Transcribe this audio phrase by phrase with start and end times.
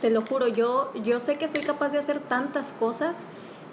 [0.00, 3.24] Te lo juro, yo, yo sé que soy capaz de hacer tantas cosas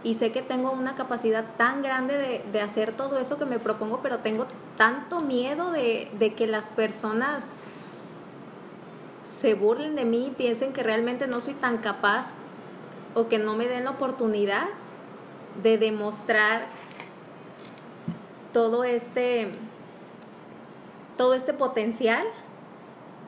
[0.03, 3.59] y sé que tengo una capacidad tan grande de, de hacer todo eso que me
[3.59, 4.45] propongo, pero tengo
[4.77, 7.55] tanto miedo de, de que las personas
[9.23, 12.33] se burlen de mí y piensen que realmente no soy tan capaz
[13.15, 14.67] o que no me den la oportunidad
[15.61, 16.67] de demostrar
[18.53, 19.51] todo este
[21.17, 22.25] todo este potencial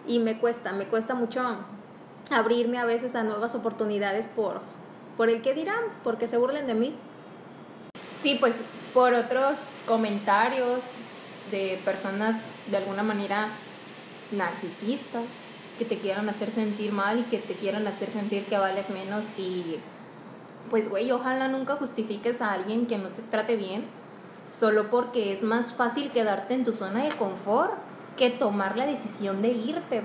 [0.07, 1.41] y me cuesta, me cuesta mucho
[2.31, 4.61] abrirme a veces a nuevas oportunidades por,
[5.17, 6.95] por el que dirán, porque se burlen de mí.
[8.21, 8.55] Sí, pues
[8.93, 10.81] por otros comentarios
[11.51, 12.37] de personas
[12.69, 13.47] de alguna manera
[14.31, 15.23] narcisistas
[15.77, 19.23] que te quieran hacer sentir mal y que te quieran hacer sentir que vales menos
[19.37, 19.79] y
[20.69, 23.85] pues güey, ojalá nunca justifiques a alguien que no te trate bien
[24.57, 27.73] solo porque es más fácil quedarte en tu zona de confort
[28.17, 30.03] que tomar la decisión de irte.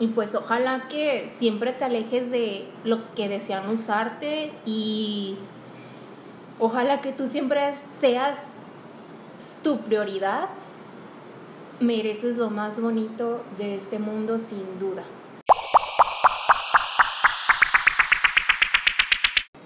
[0.00, 5.36] Y pues ojalá que siempre te alejes de los que desean usarte y
[6.60, 8.38] ojalá que tú siempre seas
[9.62, 10.48] tu prioridad.
[11.80, 15.02] Mereces lo más bonito de este mundo sin duda.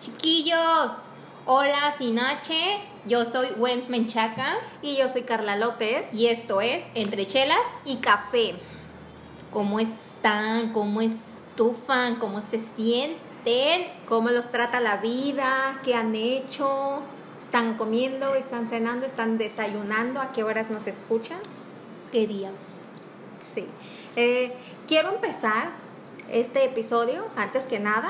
[0.00, 0.92] Chiquillos,
[1.46, 7.26] hola Sinache, yo soy Wens Menchaca Y yo soy Carla López y esto es Entre
[7.26, 7.58] Chelas.
[7.84, 8.54] y Café.
[9.52, 10.72] ¿Cómo están?
[10.72, 12.16] ¿Cómo estufan?
[12.16, 13.86] ¿Cómo se sienten?
[14.08, 15.78] ¿Cómo los trata la vida?
[15.84, 17.02] ¿Qué han hecho?
[17.38, 18.34] ¿Están comiendo?
[18.34, 19.04] ¿Están cenando?
[19.04, 20.22] ¿Están desayunando?
[20.22, 21.38] ¿A qué horas nos escuchan?
[22.12, 22.50] ¿Qué día?
[23.40, 23.66] Sí.
[24.16, 24.54] Eh,
[24.88, 25.72] quiero empezar
[26.30, 28.08] este episodio, antes que nada,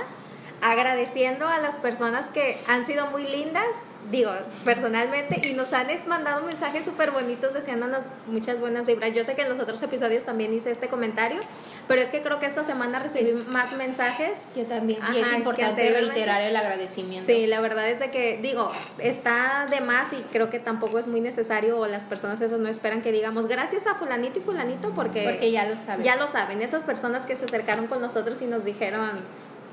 [0.62, 3.66] agradeciendo a las personas que han sido muy lindas,
[4.10, 4.30] digo,
[4.64, 9.12] personalmente, y nos han mandado mensajes súper bonitos deseándonos muchas buenas vibras.
[9.12, 11.40] Yo sé que en los otros episodios también hice este comentario,
[11.88, 14.38] pero es que creo que esta semana recibí Es- más mensajes.
[14.56, 15.02] Yo también.
[15.02, 17.26] Ajá, y es importante reiterar el agradecimiento.
[17.26, 21.06] Sí, la verdad es de que, digo, está de más y creo que tampoco es
[21.08, 24.90] muy necesario o las personas esas no esperan que digamos gracias a fulanito y fulanito
[24.90, 26.04] porque, Porque ya lo saben.
[26.04, 26.62] ya lo saben.
[26.62, 29.10] Esas personas que se acercaron con nosotros y nos dijeron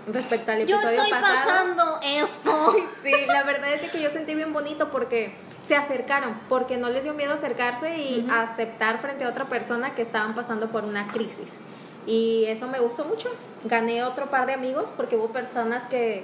[0.07, 1.35] respecto al Yo episodio estoy pasado.
[1.45, 2.75] pasando esto.
[3.03, 5.33] Sí, la verdad es que yo sentí bien bonito porque
[5.65, 8.31] se acercaron, porque no les dio miedo acercarse y Ujú.
[8.33, 11.49] aceptar frente a otra persona que estaban pasando por una crisis.
[12.07, 13.29] Y eso me gustó mucho.
[13.65, 16.23] Gané otro par de amigos porque hubo personas que,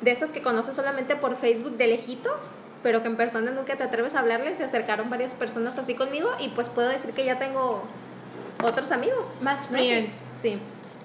[0.00, 2.46] de esas que conoces solamente por Facebook de lejitos,
[2.82, 6.30] pero que en persona nunca te atreves a hablarles, se acercaron varias personas así conmigo
[6.40, 7.82] y pues puedo decir que ya tengo
[8.64, 9.38] otros amigos.
[9.42, 10.22] Más friends.
[10.30, 10.58] Sí.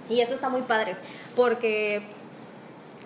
[0.10, 0.96] Y eso está muy padre,
[1.36, 2.02] porque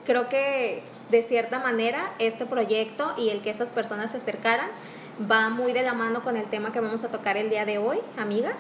[0.06, 4.70] creo que de cierta manera este proyecto y el que esas personas se acercaran
[5.30, 7.78] va muy de la mano con el tema que vamos a tocar el día de
[7.78, 8.54] hoy, amiga.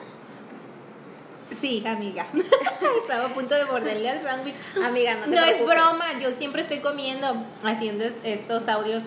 [1.61, 2.27] Sí, amiga.
[3.01, 4.55] Estaba a punto de morderle al sándwich.
[4.83, 9.01] Amiga, no te No es broma, yo siempre estoy comiendo, haciendo es- estos audios,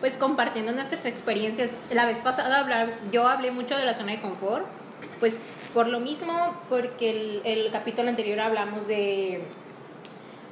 [0.00, 1.70] pues compartiendo nuestras experiencias.
[1.92, 4.64] La vez pasada hablar, yo hablé mucho de la zona de confort,
[5.20, 5.34] pues
[5.72, 9.42] por lo mismo, porque el, el capítulo anterior hablamos de...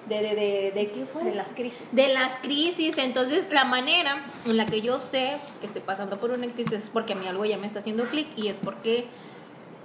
[0.08, 1.22] ¿De, de, de, de qué fue?
[1.22, 1.94] De las crisis.
[1.94, 2.98] de las crisis.
[2.98, 6.90] Entonces, la manera en la que yo sé que estoy pasando por una crisis es
[6.90, 9.06] porque a mí algo ya me está haciendo clic y es porque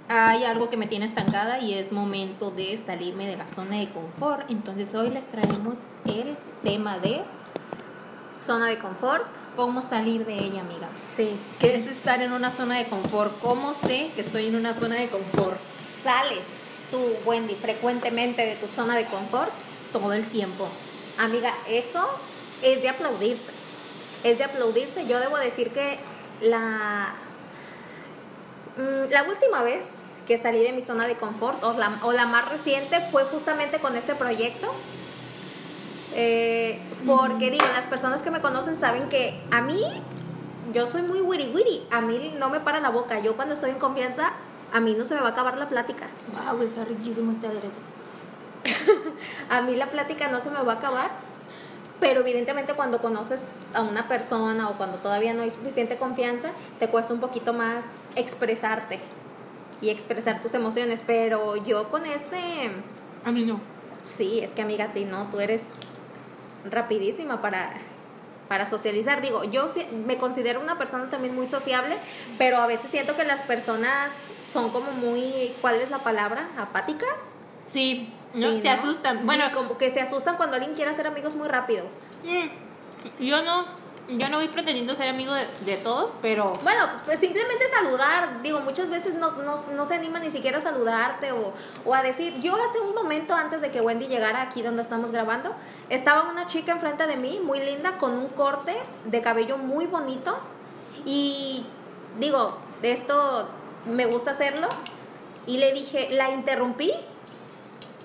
[0.08, 3.88] hay algo que me tiene estancada y es momento de salirme de la zona de
[3.90, 4.50] confort.
[4.50, 5.76] Entonces, hoy les traemos
[6.06, 7.20] el tema de
[8.32, 9.26] Zona de confort.
[9.56, 10.88] Cómo salir de ella, amiga.
[11.00, 11.36] Sí.
[11.58, 13.40] ¿Qué es estar en una zona de confort?
[13.40, 15.58] ¿Cómo sé que estoy en una zona de confort?
[15.82, 16.44] Sales
[16.90, 19.50] tú, Wendy, frecuentemente de tu zona de confort.
[19.92, 20.68] Todo el tiempo.
[21.18, 22.06] Amiga, eso
[22.62, 23.52] es de aplaudirse.
[24.22, 25.06] Es de aplaudirse.
[25.06, 25.98] Yo debo decir que
[26.40, 27.14] la,
[28.76, 29.92] mm, la última vez
[30.26, 33.78] que salí de mi zona de confort, o la, o la más reciente, fue justamente
[33.78, 34.72] con este proyecto.
[36.18, 39.82] Eh, porque digo, las personas que me conocen saben que a mí,
[40.72, 41.86] yo soy muy wiri wiri.
[41.90, 43.20] A mí no me para la boca.
[43.20, 44.32] Yo cuando estoy en confianza,
[44.72, 46.06] a mí no se me va a acabar la plática.
[46.32, 47.76] Wow, está riquísimo este aderezo.
[49.50, 51.10] A mí la plática no se me va a acabar,
[52.00, 56.50] pero evidentemente cuando conoces a una persona o cuando todavía no hay suficiente confianza,
[56.80, 58.98] te cuesta un poquito más expresarte
[59.80, 62.72] y expresar tus emociones, pero yo con este,
[63.24, 63.60] A mí no.
[64.04, 65.62] sí, es que amiga, a ti no, tú eres
[66.70, 67.72] rapidísima para
[68.48, 69.68] para socializar, digo, yo
[70.06, 71.96] me considero una persona también muy sociable,
[72.38, 74.10] pero a veces siento que las personas
[74.40, 76.48] son como muy, ¿cuál es la palabra?
[76.56, 77.26] Apáticas.
[77.66, 78.52] Sí, ¿no?
[78.52, 79.20] Sí, se asustan.
[79.20, 81.86] Sí, Bueno, como que se asustan cuando alguien quiere hacer amigos muy rápido.
[82.24, 83.64] Mm, Yo no.
[84.08, 88.60] Yo no voy pretendiendo ser amigo de, de todos, pero Bueno, pues simplemente saludar, digo,
[88.60, 91.52] muchas veces no, no, no se anima ni siquiera a saludarte o,
[91.84, 95.10] o a decir, yo hace un momento antes de que Wendy llegara aquí donde estamos
[95.10, 95.54] grabando,
[95.90, 100.38] estaba una chica enfrente de mí, muy linda, con un corte de cabello muy bonito
[101.04, 101.66] y
[102.18, 103.48] digo, de esto
[103.86, 104.68] me gusta hacerlo
[105.46, 106.92] y le dije, la interrumpí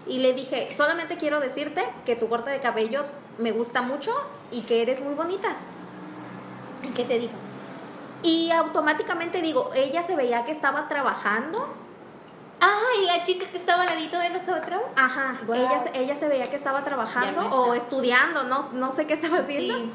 [0.07, 3.03] y le dije, solamente quiero decirte que tu corte de cabello
[3.37, 4.11] me gusta mucho
[4.51, 5.55] y que eres muy bonita.
[6.89, 7.33] ¿Qué te digo?
[8.23, 11.67] Y automáticamente digo, ella se veía que estaba trabajando.
[12.59, 14.81] Ah, y la chica que estaba al ladito de nosotros.
[14.95, 15.55] Ajá, Wow.
[15.55, 19.39] ella, se- ella se veía que estaba trabajando o estudiando, no, no sé qué estaba
[19.39, 19.75] haciendo.
[19.75, 19.91] Sí.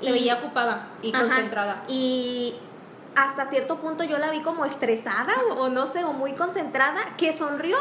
[0.00, 1.84] Se Y- veía ocupada y Ajá, concentrada.
[1.88, 2.56] Y
[3.16, 7.00] hasta cierto punto yo la vi como estresada o, o no sé, o muy concentrada,
[7.16, 7.78] que sonrió.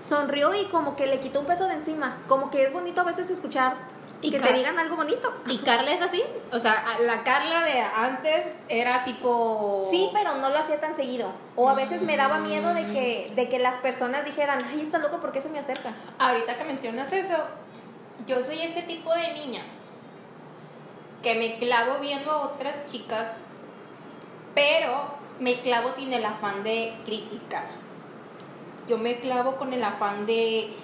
[0.00, 2.16] Sonrió y como que le quitó un peso de encima.
[2.28, 3.74] Como que es bonito a veces escuchar
[4.22, 5.32] Y que Car- te digan algo bonito.
[5.46, 6.22] ¿Y Carla es así?
[6.52, 9.88] O sea, la Carla de antes era tipo...
[9.90, 11.32] Sí, pero no lo hacía tan seguido.
[11.56, 14.98] O a veces me daba miedo de que, de que las personas dijeran, ay, está
[14.98, 15.94] loco, ¿por qué se me acerca?
[16.18, 17.36] Ahorita que mencionas eso,
[18.26, 19.62] yo soy ese tipo de niña
[21.22, 23.26] que me clavo viendo a otras chicas,
[24.54, 27.64] pero me clavo sin el afán de criticar.
[28.88, 30.74] Yo me clavo con el afán de...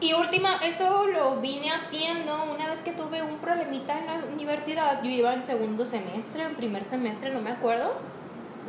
[0.00, 5.02] Y última, eso lo vine haciendo una vez que tuve un problemita en la universidad.
[5.02, 7.94] Yo iba en segundo semestre, en primer semestre, no me acuerdo.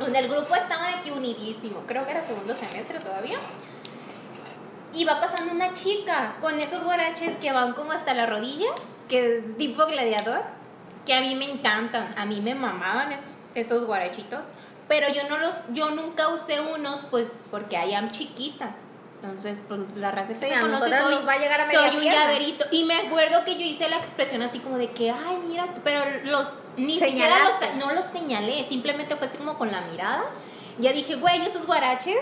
[0.00, 1.84] Donde el grupo estaba de unidísimo.
[1.86, 3.38] Creo que era segundo semestre todavía.
[4.92, 8.70] Y va pasando una chica con esos guaraches que van como hasta la rodilla,
[9.08, 10.42] que es tipo gladiador,
[11.06, 14.46] que a mí me encantan, a mí me mamaban esos, esos guarachitos,
[14.88, 18.74] pero yo no los, yo nunca usé unos, pues porque I am chiquita.
[19.22, 21.80] Entonces, pues la raza Sí, que me conoce soy, nos va a llegar a media
[21.80, 22.22] soy un pierna.
[22.24, 22.64] llaverito.
[22.70, 26.00] Y me acuerdo que yo hice la expresión así como de que, ay, mira, pero
[26.24, 30.24] los, ni siquiera los, no los señalé, simplemente fue así como con la mirada.
[30.78, 32.16] Ya dije, güey, esos guaraches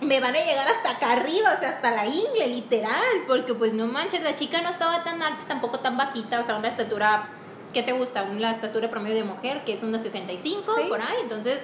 [0.00, 3.74] me van a llegar hasta acá arriba, o sea, hasta la ingle, literal, porque pues
[3.74, 7.28] no manches, la chica no estaba tan alta, tampoco tan bajita, o sea, una estatura,
[7.74, 8.22] ¿qué te gusta?
[8.22, 10.84] Una estatura promedio de mujer, que es unos 65, Sí.
[10.88, 11.58] por ahí, entonces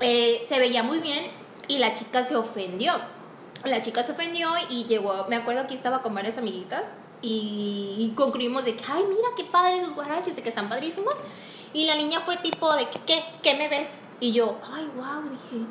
[0.00, 1.30] eh, se veía muy bien
[1.68, 2.94] y la chica se ofendió.
[3.64, 6.86] La chica se ofendió y llegó, me acuerdo que estaba con varias amiguitas
[7.20, 11.14] y, y concluimos de que, ay, mira qué padre esos guaraches, de que están padrísimos.
[11.72, 13.24] Y la niña fue tipo de, que, ¿qué?
[13.42, 13.88] ¿Qué me ves?
[14.20, 15.64] Y yo, ay, wow, dije.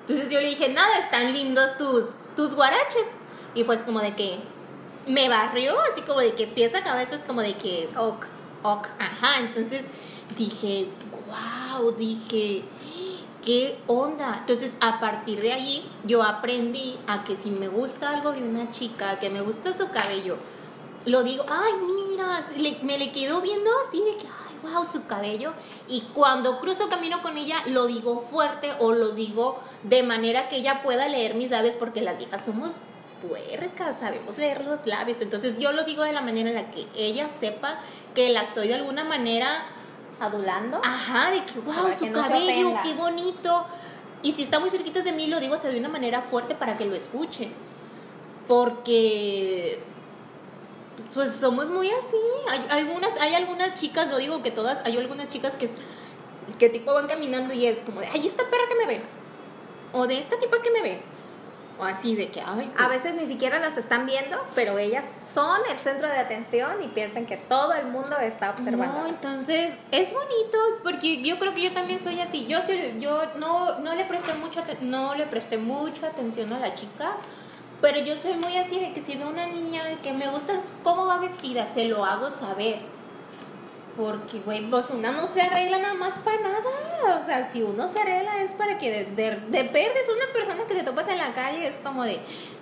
[0.00, 3.04] Entonces yo le dije, nada, están lindos tus, tus guaraches.
[3.54, 4.38] Y fue como de que
[5.06, 8.26] me barrió, así como de que pieza cabeza es como de que, Ok.
[8.62, 9.40] ok, ajá.
[9.40, 9.84] Entonces
[10.36, 10.88] dije,
[11.26, 12.62] wow, dije,
[13.44, 14.36] ¿qué onda?
[14.40, 18.70] Entonces a partir de ahí yo aprendí a que si me gusta algo de una
[18.70, 20.36] chica, que me gusta su cabello,
[21.06, 22.44] lo digo, ay, mira,
[22.82, 25.52] me le quedo viendo así de que, ay, wow, su cabello.
[25.86, 30.56] Y cuando cruzo camino con ella, lo digo fuerte o lo digo de manera que
[30.56, 32.72] ella pueda leer mis labios, porque las viejas somos
[33.26, 35.20] puercas, sabemos leer los labios.
[35.20, 37.78] Entonces yo lo digo de la manera en la que ella sepa
[38.14, 39.64] que la estoy de alguna manera
[40.20, 40.80] Adulando.
[40.84, 43.66] Ajá, de que wow, su que cabello, qué bonito.
[44.22, 46.76] Y si está muy cerquita de mí, lo digo hasta de una manera fuerte para
[46.76, 47.50] que lo escuche.
[48.48, 49.80] Porque
[51.14, 52.16] pues somos muy así.
[52.48, 55.70] Hay, algunas, hay algunas chicas, no digo que todas, hay algunas chicas que,
[56.58, 59.00] que tipo van caminando y es como de, ay, esta perra que me ve.
[59.92, 61.00] O de esta tipa que me ve.
[61.78, 65.04] O así de que, ay, A pues, veces ni siquiera las están viendo, pero ellas
[65.32, 69.00] son el centro de atención y piensan que todo el mundo está observando.
[69.00, 72.46] No, entonces es bonito porque yo creo que yo también soy así.
[72.46, 72.58] Yo
[72.98, 77.12] yo no, no le presté mucho no le presté mucho atención a la chica,
[77.80, 81.06] pero yo soy muy así de que si veo una niña que me gusta cómo
[81.06, 82.97] va vestida, se lo hago saber.
[83.98, 87.18] Porque, güey, pues una no se arregla nada más para nada.
[87.20, 90.62] O sea, si uno se arregla es para que de, de, de perdes una persona
[90.68, 91.66] que te topas en la calle.
[91.66, 92.20] Es como de,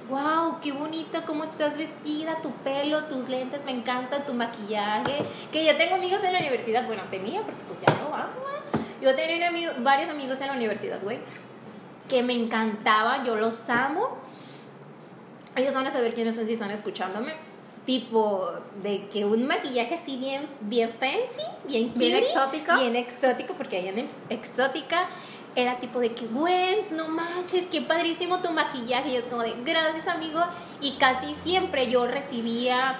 [0.09, 5.26] wow, qué bonita, cómo estás vestida, tu pelo, tus lentes, me encanta tu maquillaje.
[5.52, 8.31] Que yo tengo amigos en la universidad, bueno, tenía, porque pues ya no va.
[9.02, 9.50] Yo tenía
[9.81, 11.19] varios amigos en la universidad, güey,
[12.09, 14.16] que me encantaban, yo los amo.
[15.55, 17.35] Ellos van a saber quiénes son si están escuchándome.
[17.87, 18.50] Tipo,
[18.83, 22.75] de que un maquillaje así bien, bien fancy, bien, Bien exótico.
[22.75, 25.09] Bien exótico, porque ella es exótica.
[25.55, 29.11] Era tipo de que, Gwen, no manches, qué padrísimo tu maquillaje.
[29.11, 30.40] Y es como de, gracias, amigo.
[30.81, 32.97] Y casi siempre yo recibía,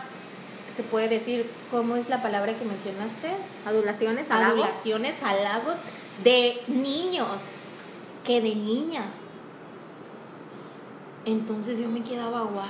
[0.77, 3.33] se puede decir, ¿cómo es la palabra que mencionaste?
[3.67, 4.65] Adulaciones, halagos.
[4.65, 5.77] adulaciones, halagos
[6.23, 7.41] de niños
[8.25, 9.17] que de niñas.
[11.25, 12.63] Entonces yo me quedaba, wow.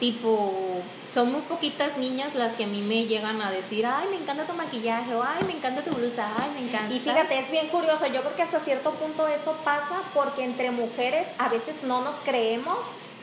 [0.00, 0.80] Tipo,
[1.10, 4.46] son muy poquitas niñas las que a mí me llegan a decir, ay, me encanta
[4.46, 6.92] tu maquillaje, o ay, me encanta tu blusa, ay, me encanta.
[6.92, 10.70] Y fíjate, es bien curioso, yo creo que hasta cierto punto eso pasa porque entre
[10.70, 12.78] mujeres a veces no nos creemos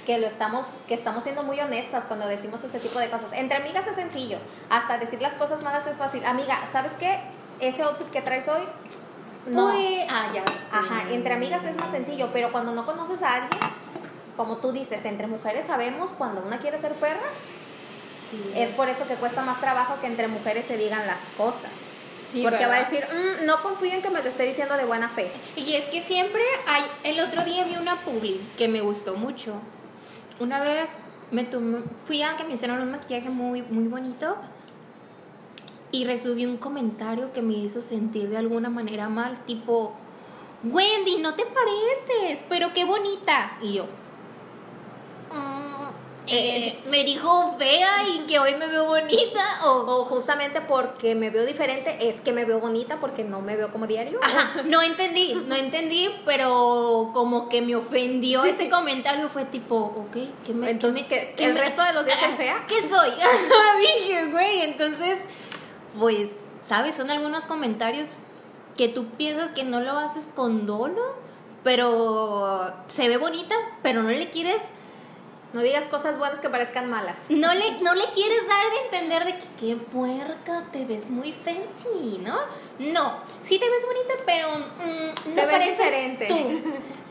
[0.05, 3.29] que lo estamos, que estamos siendo muy honestas cuando decimos ese tipo de cosas.
[3.33, 4.37] Entre amigas es sencillo,
[4.69, 6.23] hasta decir las cosas malas es fácil.
[6.25, 7.19] Amiga, ¿sabes qué?
[7.59, 8.61] Ese outfit que traes hoy,
[9.47, 9.69] no.
[10.09, 10.43] ah, ya.
[10.71, 13.59] Ajá, entre amigas es más sencillo, pero cuando no conoces a alguien,
[14.37, 17.27] como tú dices, entre mujeres sabemos cuando una quiere ser perra.
[18.55, 21.71] Es por eso que cuesta más trabajo que entre mujeres se digan las cosas.
[22.43, 25.07] Porque va a decir, mm, no confío en que me lo esté diciendo de buena
[25.09, 25.31] fe.
[25.55, 29.53] Y es que siempre hay, el otro día vi una publi que me gustó mucho.
[30.39, 30.89] Una vez
[31.31, 34.35] me tomé, fui a que me hicieron un maquillaje muy, muy bonito
[35.91, 39.93] y recibí un comentario que me hizo sentir de alguna manera mal, tipo,
[40.63, 43.57] Wendy, no te pareces, pero qué bonita.
[43.61, 43.87] Y yo,
[45.31, 45.67] mm,
[46.29, 51.45] eh, me dijo fea y que hoy me veo bonita o, justamente porque me veo
[51.45, 54.19] diferente es que me veo bonita porque no me veo como diario.
[54.65, 60.53] no entendí, no entendí, pero como que me ofendió ese comentario fue tipo, ok, ¿qué
[60.53, 62.65] me Entonces que, el resto de los días soy fea?
[62.67, 63.11] ¿Qué soy?
[63.79, 65.19] Dije, güey, entonces
[65.97, 66.27] pues
[66.67, 68.07] sabes, son algunos comentarios
[68.75, 71.01] que tú piensas que no lo haces con dolo,
[71.63, 74.61] pero se ve bonita, pero no le quieres
[75.53, 77.29] no digas cosas buenas que parezcan malas.
[77.29, 81.31] No le, no le quieres dar de entender de que qué puerca, te ves muy
[81.31, 82.37] fancy, ¿no?
[82.79, 86.27] No, sí te ves bonita, pero mm, no te diferente.
[86.27, 86.61] Tú.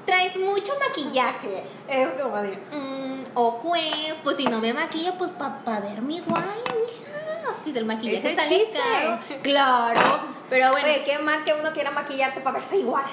[0.04, 1.64] Traes mucho maquillaje.
[1.88, 6.16] Es como de, mm, o pues, pues si no me maquilla, pues para pa verme
[6.16, 6.44] igual,
[6.88, 7.50] hija.
[7.50, 9.18] Así del maquillaje está caro.
[9.42, 10.86] Claro, pero bueno.
[10.86, 13.06] Oye, qué mal que uno quiera maquillarse para verse igual.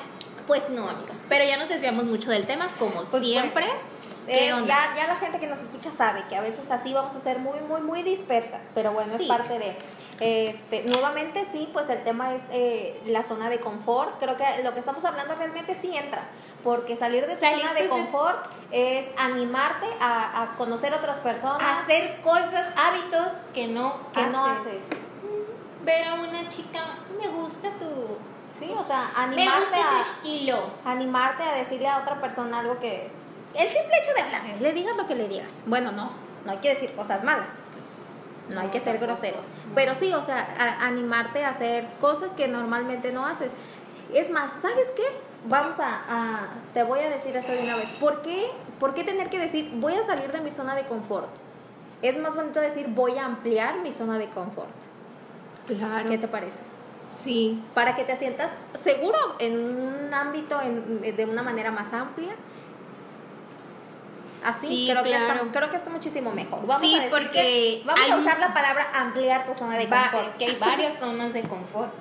[0.46, 1.14] Pues no, amiga.
[1.30, 3.66] Pero ya nos desviamos mucho del tema, como pues siempre.
[4.28, 7.20] Eh, ya, ya la gente que nos escucha sabe que a veces así vamos a
[7.20, 9.78] ser muy, muy, muy dispersas, pero bueno, es parte de...
[10.20, 14.20] Este, nuevamente sí, pues el tema es eh, la zona de confort.
[14.20, 16.30] Creo que lo que estamos hablando realmente sí entra,
[16.64, 21.62] porque salir de tu zona de confort es animarte a, a, conocer otras personas.
[21.80, 24.32] hacer cosas, hábitos que no que haces.
[24.32, 24.90] no haces.
[25.84, 26.80] Ver a una chica,
[27.20, 28.18] me gusta tu...
[28.50, 30.90] Sí, o sea, animarte a...
[30.90, 33.10] Animarte a decirle a otra persona algo que
[33.56, 35.64] el simple hecho de hablar, le digas lo que le digas.
[35.66, 36.12] Bueno, no,
[36.46, 37.50] no hay que decir cosas malas.
[38.50, 39.46] No hay que ser groseros.
[39.74, 43.52] Pero sí, o sea, animarte a hacer cosas que normalmente no haces.
[44.14, 45.04] Es más, ¿sabes qué?
[45.46, 47.90] Vamos a, te voy a decir esto de una vez.
[48.00, 48.48] ¿Por qué,
[48.80, 51.30] ¿Por qué tener que decir voy a salir de mi zona de confort?
[52.02, 54.70] Es más bonito decir voy a ampliar mi zona de confort.
[55.66, 56.10] Claro.
[56.10, 56.64] ¿Qué te parece?
[57.24, 57.64] Sí.
[57.74, 62.36] Para que te sientas seguro en un ámbito de una manera más amplia
[64.46, 66.66] así, creo, que está, creo que está muchísimo mejor.
[66.66, 70.30] Vamos sí, a porque vamos a usar la palabra ampliar tu zona de confort.
[70.30, 71.94] Es que hay varias zonas de confort,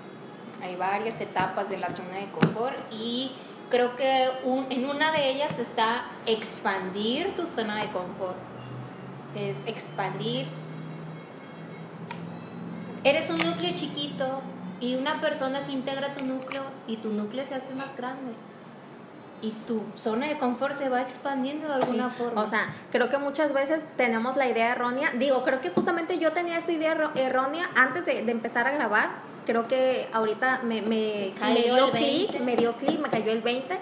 [0.63, 3.33] hay varias etapas de la zona de confort y
[3.71, 4.29] creo que
[4.71, 8.37] en una de ellas está expandir tu zona de confort.
[9.35, 10.47] Es expandir.
[13.05, 14.43] Eres un núcleo chiquito
[14.81, 18.33] y una persona se integra a tu núcleo y tu núcleo se hace más grande
[19.43, 22.41] y tu zona de confort se va expandiendo de alguna forma.
[22.41, 25.11] O sea, creo que muchas veces tenemos la idea errónea.
[25.19, 29.11] Digo, creo que justamente yo tenía esta idea errónea antes de, empezar a grabar.
[29.45, 31.33] Creo que ahorita me, me,
[31.65, 33.77] dio clic, me dio clic, me cayó el 20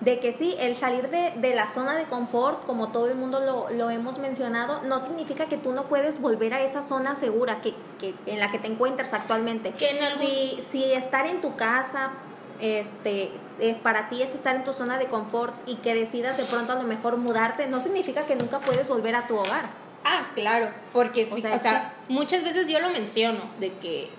[0.00, 3.40] de que sí, el salir de, de, la zona de confort, como todo el mundo
[3.40, 7.62] lo, lo, hemos mencionado, no significa que tú no puedes volver a esa zona segura
[7.62, 9.72] que, que en la que te encuentras actualmente.
[9.72, 12.10] Que si, si estar en tu casa,
[12.60, 16.44] este, eh, para ti es estar en tu zona de confort y que decidas de
[16.44, 19.70] pronto a lo mejor mudarte, no significa que nunca puedes volver a tu hogar.
[20.04, 24.10] Ah, claro, porque o sea, muchas veces yo lo menciono, de que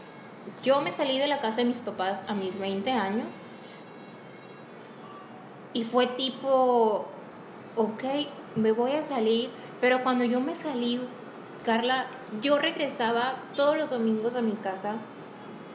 [0.63, 3.27] yo me salí de la casa de mis papás a mis 20 años
[5.73, 7.07] y fue tipo,
[7.75, 8.03] ok,
[8.55, 10.99] me voy a salir, pero cuando yo me salí,
[11.65, 12.07] Carla,
[12.41, 14.95] yo regresaba todos los domingos a mi casa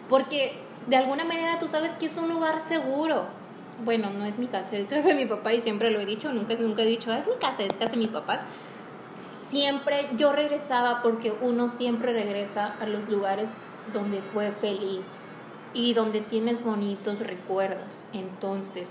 [0.08, 0.52] porque
[0.86, 3.26] de alguna manera tú sabes que es un lugar seguro.
[3.84, 6.32] Bueno, no es mi casa, es casa de mi papá y siempre lo he dicho,
[6.32, 8.42] nunca, nunca he dicho, ah, es mi casa, es casa de mi papá.
[9.48, 13.48] Siempre yo regresaba porque uno siempre regresa a los lugares
[13.92, 15.04] donde fue feliz
[15.74, 17.92] y donde tienes bonitos recuerdos.
[18.12, 18.86] Entonces,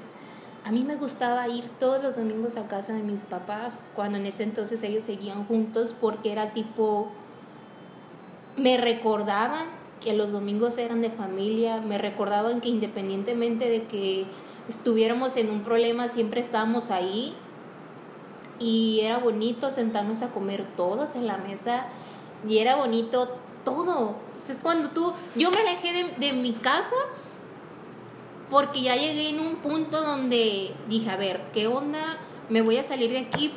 [0.64, 4.26] a mí me gustaba ir todos los domingos a casa de mis papás, cuando en
[4.26, 7.12] ese entonces ellos seguían juntos, porque era tipo,
[8.58, 14.26] me recordaban que los domingos eran de familia, me recordaban que independientemente de que
[14.68, 17.34] estuviéramos en un problema, siempre estábamos ahí.
[18.60, 21.88] y era bonito sentarnos a comer todos en la mesa
[22.48, 24.16] y era bonito todo.
[24.48, 26.96] Es cuando tú, yo me alejé de, de mi casa
[28.52, 32.18] porque ya llegué en un punto donde dije, a ver, ¿qué onda?
[32.50, 33.52] Me voy a salir de aquí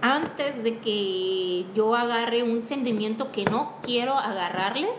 [0.00, 4.96] antes de que yo agarre un sentimiento que no quiero agarrarles.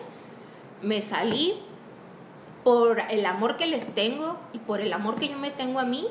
[0.81, 1.55] Me salí
[2.63, 5.85] por el amor que les tengo y por el amor que yo me tengo a
[5.85, 6.07] mí.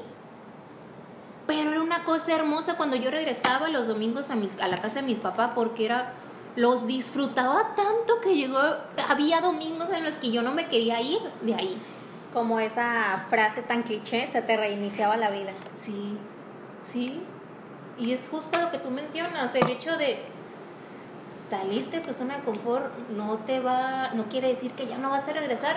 [1.46, 5.00] Pero era una cosa hermosa cuando yo regresaba los domingos a, mi, a la casa
[5.00, 6.14] de mi papá porque era
[6.56, 8.60] los disfrutaba tanto que llegó
[9.08, 11.76] había domingos en los que yo no me quería ir de ahí.
[12.32, 15.52] Como esa frase tan cliché, se te reiniciaba la vida.
[15.76, 16.16] Sí.
[16.84, 17.20] Sí.
[17.98, 20.18] Y es justo lo que tú mencionas, el hecho de
[21.50, 25.10] salirte de tu zona de confort no te va, no quiere decir que ya no
[25.10, 25.76] vas a regresar.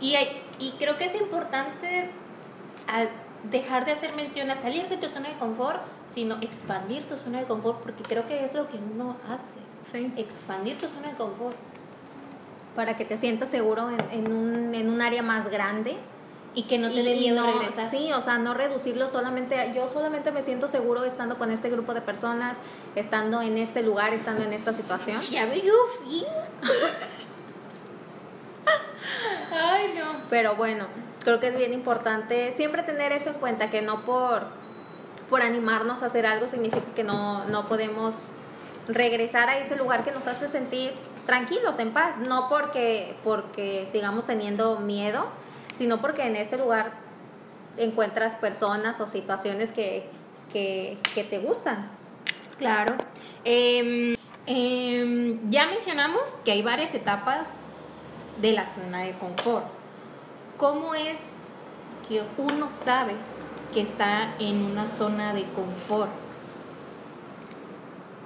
[0.00, 0.14] Y,
[0.58, 2.10] y creo que es importante
[3.50, 7.40] dejar de hacer mención a salir de tu zona de confort, sino expandir tu zona
[7.40, 9.44] de confort, porque creo que es lo que uno hace.
[9.90, 10.12] Sí.
[10.16, 11.56] Expandir tu zona de confort.
[12.74, 15.96] Para que te sientas seguro en, en, un, en un área más grande
[16.56, 17.90] y que no te dé miedo no, regresar.
[17.90, 21.92] Sí, o sea, no reducirlo solamente, yo solamente me siento seguro estando con este grupo
[21.92, 22.56] de personas,
[22.94, 25.20] estando en este lugar, estando en esta situación.
[25.20, 26.24] Ya me fin.
[29.52, 30.22] Ay, no.
[30.30, 30.86] Pero bueno,
[31.22, 34.44] creo que es bien importante siempre tener eso en cuenta, que no por,
[35.28, 38.30] por animarnos a hacer algo significa que no, no podemos
[38.88, 40.94] regresar a ese lugar que nos hace sentir
[41.26, 45.28] tranquilos, en paz, no porque, porque sigamos teniendo miedo,
[45.76, 46.92] sino porque en este lugar
[47.76, 50.08] encuentras personas o situaciones que,
[50.52, 51.90] que, que te gustan.
[52.58, 52.94] Claro.
[53.44, 54.16] Eh,
[54.46, 57.48] eh, ya mencionamos que hay varias etapas
[58.40, 59.66] de la zona de confort.
[60.56, 61.18] ¿Cómo es
[62.08, 63.14] que uno sabe
[63.74, 66.10] que está en una zona de confort?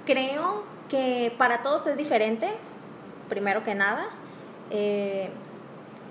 [0.05, 2.47] Creo que para todos es diferente,
[3.27, 4.07] primero que nada,
[4.69, 5.29] eh,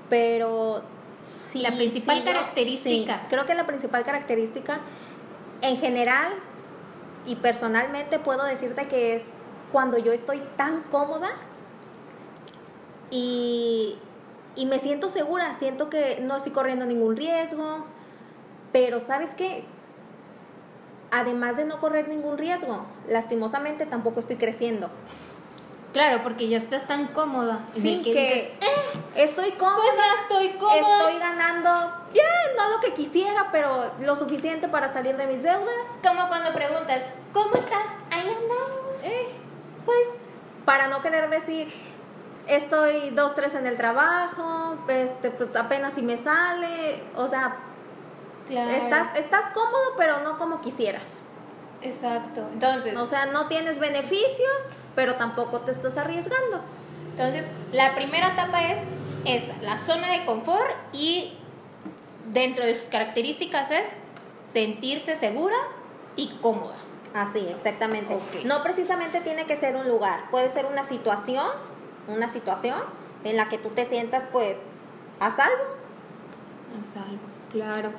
[0.08, 0.82] pero
[1.24, 3.14] sí, la principal sí, característica.
[3.14, 4.80] Sí, creo que la principal característica
[5.62, 6.32] en general
[7.26, 9.34] y personalmente puedo decirte que es
[9.72, 11.28] cuando yo estoy tan cómoda
[13.10, 13.98] y,
[14.56, 17.84] y me siento segura, siento que no estoy corriendo ningún riesgo,
[18.72, 19.64] pero ¿sabes qué?
[21.10, 24.90] Además de no correr ningún riesgo, lastimosamente tampoco estoy creciendo.
[25.92, 27.66] Claro, porque ya estás tan cómoda.
[27.72, 29.76] Sí, que, que dices, eh, estoy cómoda.
[29.76, 30.98] Pues ya estoy cómoda.
[30.98, 35.96] Estoy ganando, bien, no lo que quisiera, pero lo suficiente para salir de mis deudas.
[36.02, 37.86] Como cuando preguntas, ¿cómo estás?
[38.10, 39.04] Ahí andamos.
[39.04, 39.28] Eh,
[39.84, 40.06] pues,
[40.64, 41.72] para no querer decir,
[42.46, 47.56] estoy dos, tres en el trabajo, este, pues apenas si me sale, o sea,
[48.48, 48.70] claro.
[48.70, 51.20] estás, estás cómodo, pero no como quisieras.
[51.82, 52.46] Exacto.
[52.52, 56.60] Entonces, o sea, no tienes beneficios, pero tampoco te estás arriesgando.
[57.12, 58.78] Entonces, la primera etapa es
[59.24, 61.32] esa, la zona de confort y
[62.30, 63.86] dentro de sus características es
[64.52, 65.56] sentirse segura
[66.16, 66.76] y cómoda.
[67.14, 68.14] Así, exactamente.
[68.14, 68.44] Okay.
[68.44, 71.46] No precisamente tiene que ser un lugar, puede ser una situación,
[72.06, 72.78] una situación
[73.24, 74.72] en la que tú te sientas pues
[75.18, 75.64] a salvo.
[76.78, 77.18] A salvo,
[77.50, 77.90] claro.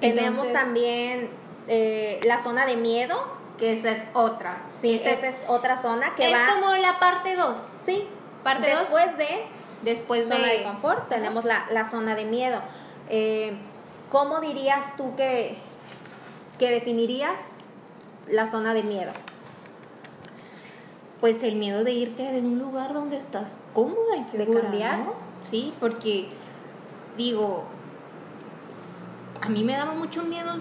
[0.00, 1.30] Tenemos Entonces, también
[1.68, 3.24] eh, la zona de miedo,
[3.56, 4.62] que esa es otra.
[4.68, 6.48] Sí, esa, esa es, es, otra zona que es va.
[6.48, 7.56] Es como la parte 2.
[7.78, 8.08] Sí.
[8.42, 9.46] Parte Después dos, de.
[9.84, 12.60] Después zona de, de confort, tenemos la, la, zona de miedo.
[13.08, 13.52] Eh,
[14.10, 15.58] ¿Cómo dirías tú que,
[16.58, 17.52] que definirías
[18.28, 19.12] la zona de miedo?
[21.20, 24.58] Pues el miedo de irte de un lugar donde estás cómoda y segura.
[24.58, 24.98] De cambiar.
[25.00, 25.14] ¿no?
[25.40, 26.28] Sí, porque
[27.16, 27.64] digo,
[29.40, 30.54] a mí me daba mucho miedo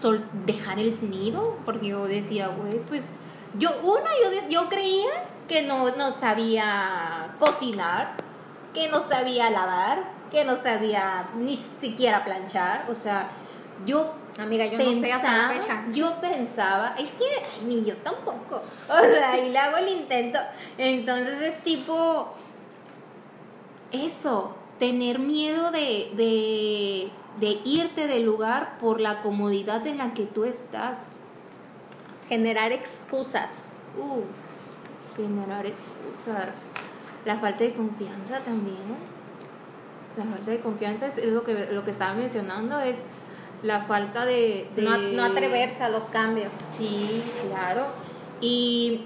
[0.00, 3.06] sol dejar el nido, porque yo decía, güey, pues
[3.58, 5.10] yo, una, yo, yo creía
[5.48, 8.16] que no, no sabía cocinar,
[8.74, 13.28] que no sabía lavar, que no sabía ni siquiera planchar, o sea,
[13.84, 15.84] yo Amiga, yo pensaba, no sé hasta la fecha.
[15.92, 18.62] Yo pensaba, es que ay, ni yo tampoco.
[18.88, 20.38] O sea, y le hago el intento.
[20.78, 22.32] Entonces es tipo
[23.90, 30.24] eso, tener miedo de, de, de irte del lugar por la comodidad en la que
[30.24, 30.98] tú estás.
[32.28, 33.68] Generar excusas.
[33.98, 34.24] Uf,
[35.14, 36.54] generar excusas.
[37.24, 38.76] La falta de confianza también.
[40.16, 42.98] La falta de confianza es lo que, lo que estaba mencionando, es
[43.62, 44.68] la falta de...
[44.76, 44.82] de...
[44.82, 46.52] No, no, atreverse a los cambios.
[46.76, 47.86] Sí, claro.
[48.40, 49.04] Y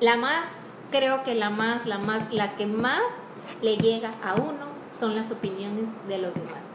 [0.00, 0.44] la más,
[0.90, 3.00] creo que la más, la más, la que más
[3.62, 4.66] le llega a uno
[4.98, 6.71] son las opiniones de los demás.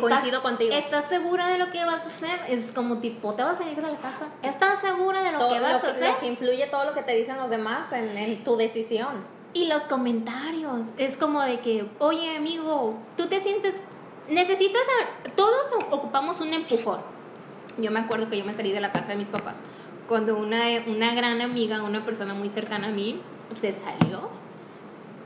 [0.00, 0.72] Coincido contigo.
[0.74, 2.40] ¿Estás segura de lo que vas a hacer?
[2.48, 4.26] Es como tipo, ¿te vas a salir de la casa?
[4.42, 6.10] ¿Estás segura de lo Todo que vas lo a que, hacer?
[6.12, 9.24] lo que influye todo lo que te dicen los demás en, en tu decisión.
[9.54, 10.80] Y los comentarios.
[10.98, 13.74] Es como de que, oye amigo, tú te sientes...
[14.28, 14.82] Necesitas...
[14.82, 17.00] a- Todos ocupamos un empujón.
[17.78, 19.54] Yo me acuerdo que yo me salí de la casa de mis papás.
[20.08, 23.20] Cuando una, una gran amiga, una persona muy cercana a mí,
[23.60, 24.28] se salió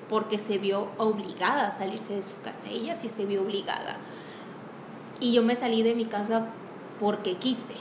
[0.08, 2.58] porque se vio obligada a salirse de su casa.
[2.68, 3.96] Ella sí se vio obligada.
[5.20, 6.46] Y yo me salí de mi casa
[6.98, 7.74] porque quise.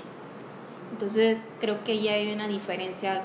[0.92, 3.24] Entonces creo que ya hay una diferencia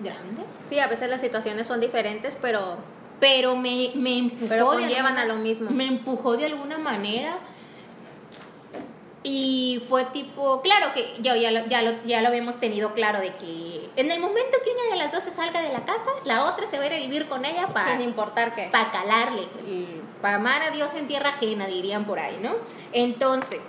[0.00, 0.42] grande.
[0.64, 2.76] Sí, a veces las situaciones son diferentes, pero,
[3.20, 4.46] Pero me, me empujó.
[4.48, 5.70] pero conllevan alguna- a lo mismo.
[5.70, 7.38] Me empujó de alguna manera.
[9.22, 13.18] Y fue tipo, claro que yo ya lo, ya, lo, ya lo habíamos tenido claro
[13.18, 16.10] de que en el momento que una de las dos se salga de la casa,
[16.24, 18.68] la otra se va a ir a vivir con ella para Sin importar qué.
[18.70, 19.42] para calarle,
[20.22, 22.52] para amar a Dios en tierra ajena, dirían por ahí, ¿no?
[22.92, 23.60] Entonces,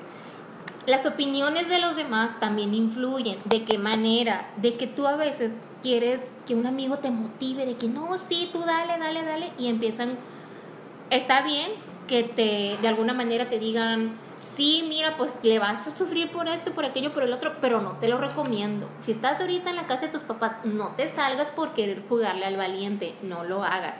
[0.85, 3.37] las opiniones de los demás también influyen.
[3.45, 4.49] ¿De qué manera?
[4.57, 8.49] De que tú a veces quieres que un amigo te motive, de que no, sí,
[8.51, 10.17] tú dale, dale, dale, y empiezan,
[11.09, 11.71] está bien
[12.07, 14.17] que te, de alguna manera te digan,
[14.55, 17.81] sí, mira, pues le vas a sufrir por esto, por aquello, por el otro, pero
[17.81, 18.89] no te lo recomiendo.
[19.05, 22.45] Si estás ahorita en la casa de tus papás, no te salgas por querer jugarle
[22.45, 23.95] al valiente, no lo hagas.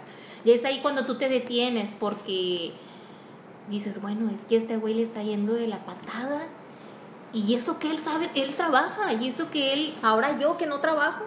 [0.48, 2.72] Y es ahí cuando tú te detienes porque
[3.68, 6.48] dices, bueno, es que este güey le está yendo de la patada.
[7.34, 9.94] Y eso que él sabe, él trabaja, y eso que él...
[10.02, 11.24] Ahora yo que no trabajo,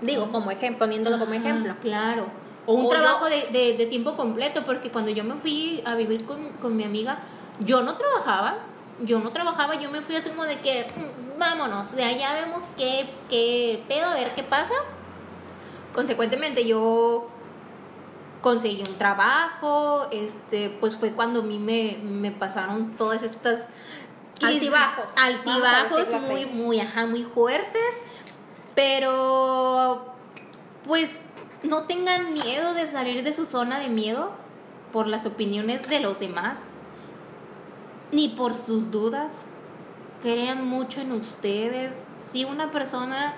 [0.00, 1.76] digo, como ejemplo, poniéndolo como ejemplo.
[1.80, 2.26] Claro.
[2.66, 5.80] O un O yo- trabajo de, de- de tiempo completo, porque cuando yo me fui
[5.84, 7.18] a vivir con, con mi amiga,
[7.60, 8.56] yo no trabajaba.
[9.00, 12.62] Yo no trabajaba, yo me fui así como de que, "Mm, vámonos, de allá vemos
[12.76, 14.74] qué, qué pedo, a ver qué pasa.
[15.94, 17.28] Consecuentemente, yo
[18.44, 23.60] conseguí un trabajo, este, pues fue cuando a mí me, me pasaron todas estas
[24.42, 26.46] Altibajos, altibajos muy, así.
[26.52, 27.94] muy, ajá, muy fuertes,
[28.74, 30.12] pero
[30.84, 31.08] pues
[31.62, 34.32] no tengan miedo de salir de su zona de miedo
[34.92, 36.58] por las opiniones de los demás,
[38.12, 39.32] ni por sus dudas.
[40.20, 41.92] Crean mucho en ustedes.
[42.30, 43.36] Si una persona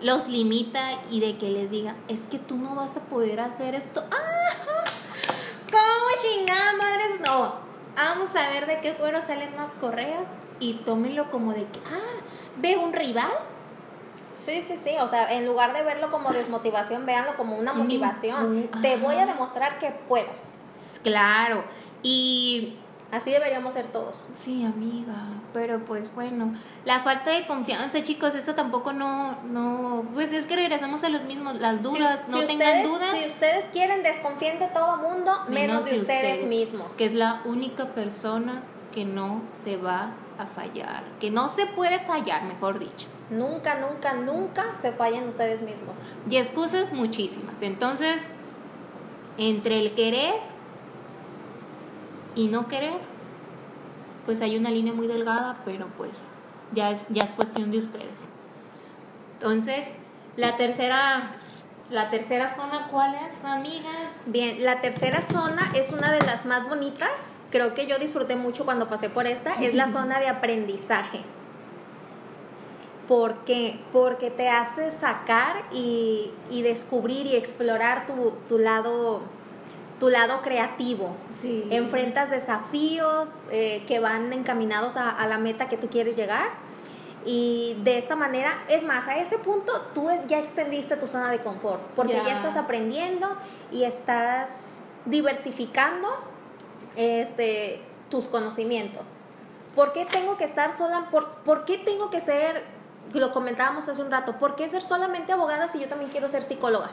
[0.00, 3.74] los limita y de que les diga, es que tú no vas a poder hacer
[3.74, 4.04] esto.
[4.12, 4.23] ¡Ah!
[6.34, 7.20] ¿Cómo chingada madres?
[7.20, 7.54] No.
[7.96, 12.20] Vamos a ver de qué cuero salen más correas y tómenlo como de que, ah,
[12.56, 13.30] ve un rival.
[14.38, 17.78] Sí, sí, sí, o sea, en lugar de verlo como desmotivación, véanlo como una Un
[17.84, 18.68] motivación.
[18.70, 20.28] impu- Te voy a demostrar que puedo.
[21.02, 21.64] Claro.
[22.02, 22.76] Y
[23.14, 24.28] Así deberíamos ser todos.
[24.36, 25.14] Sí, amiga,
[25.52, 26.52] pero pues bueno,
[26.84, 31.22] la falta de confianza, chicos, eso tampoco no, no, pues es que regresamos a los
[31.22, 34.96] mismos, las dudas, Si- no si tengan ustedes- dudas, Si ustedes quieren, desconfíen de todo
[34.96, 36.96] mundo, menos, de ustedes, mismos.
[36.96, 42.00] que es la única persona que no se va a fallar, que no se puede
[42.00, 43.06] fallar, mejor dicho.
[43.30, 45.94] Nunca, nunca, nunca se fallen ustedes mismos.
[46.28, 48.20] Y excusas muchísimas, entonces,
[49.38, 50.34] entre el querer
[52.34, 52.98] y no querer,
[54.26, 56.12] pues hay una línea muy delgada, pero pues
[56.72, 58.28] ya es, ya es cuestión de ustedes.
[59.34, 59.86] Entonces,
[60.36, 61.30] la tercera,
[61.90, 63.90] la tercera zona, ¿cuál es, amiga?
[64.26, 67.32] Bien, la tercera zona es una de las más bonitas.
[67.50, 69.52] Creo que yo disfruté mucho cuando pasé por esta.
[69.62, 71.20] Es la zona de aprendizaje.
[73.06, 73.78] ¿Por qué?
[73.92, 79.20] Porque te hace sacar y, y descubrir y explorar tu, tu lado
[80.00, 81.14] tu lado creativo.
[81.40, 81.66] Sí.
[81.70, 86.48] Enfrentas desafíos eh, que van encaminados a, a la meta que tú quieres llegar.
[87.26, 91.38] Y de esta manera, es más, a ese punto tú ya extendiste tu zona de
[91.38, 92.34] confort, porque ya, Ya.
[92.34, 93.26] estás aprendiendo
[93.72, 96.08] y estás diversificando
[96.96, 97.80] este,
[98.10, 99.16] tus conocimientos.
[99.74, 101.08] ¿Por qué tengo que estar sola?
[101.10, 102.62] ¿Por, ¿Por qué tengo que ser,
[103.12, 106.42] lo comentábamos hace un rato, ¿por qué ser solamente abogada si yo también quiero ser
[106.42, 106.90] psicóloga?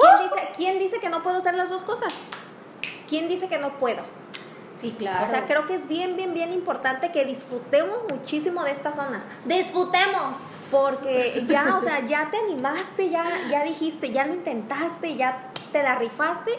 [0.00, 2.12] ¿Quién dice, ¿Quién dice que no puedo hacer las dos cosas?
[3.08, 4.02] ¿Quién dice que no puedo?
[4.76, 5.26] Sí, claro.
[5.26, 9.22] O sea, creo que es bien, bien, bien importante que disfrutemos muchísimo de esta zona.
[9.44, 10.36] disfrutemos.
[10.70, 15.82] Porque ya, o sea, ya te animaste, ya, ya dijiste, ya lo intentaste, ya te
[15.82, 16.52] la rifaste.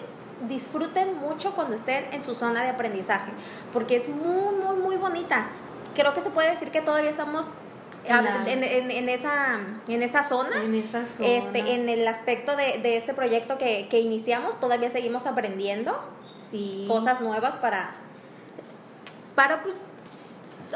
[0.47, 3.31] Disfruten mucho cuando estén en su zona de aprendizaje,
[3.71, 5.47] porque es muy, muy, muy bonita.
[5.95, 7.51] Creo que se puede decir que todavía estamos
[8.07, 10.63] la- en, en- en esa, en esa zona.
[10.63, 11.27] En esa zona.
[11.29, 15.97] Este, en el aspecto de, de este proyecto que, que iniciamos, todavía seguimos aprendiendo
[16.49, 16.85] sí.
[16.87, 17.91] cosas nuevas para,
[19.35, 19.81] para pues,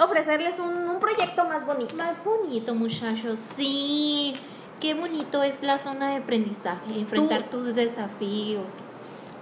[0.01, 1.95] ofrecerles un, un proyecto más bonito.
[1.95, 3.39] Más bonito, muchachos.
[3.55, 4.35] Sí.
[4.79, 8.73] Qué bonito es la zona de aprendizaje, enfrentar tus desafíos.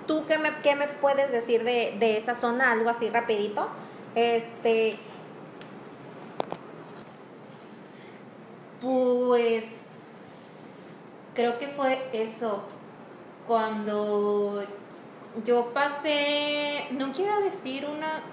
[0.08, 2.72] ¿Tú qué me, qué me puedes decir de, de esa zona?
[2.72, 3.68] Algo así rapidito.
[4.16, 5.00] Este,
[8.84, 9.64] Pues
[11.34, 12.64] creo que fue eso.
[13.48, 14.66] Cuando
[15.46, 18.24] yo pasé, no quiero decir una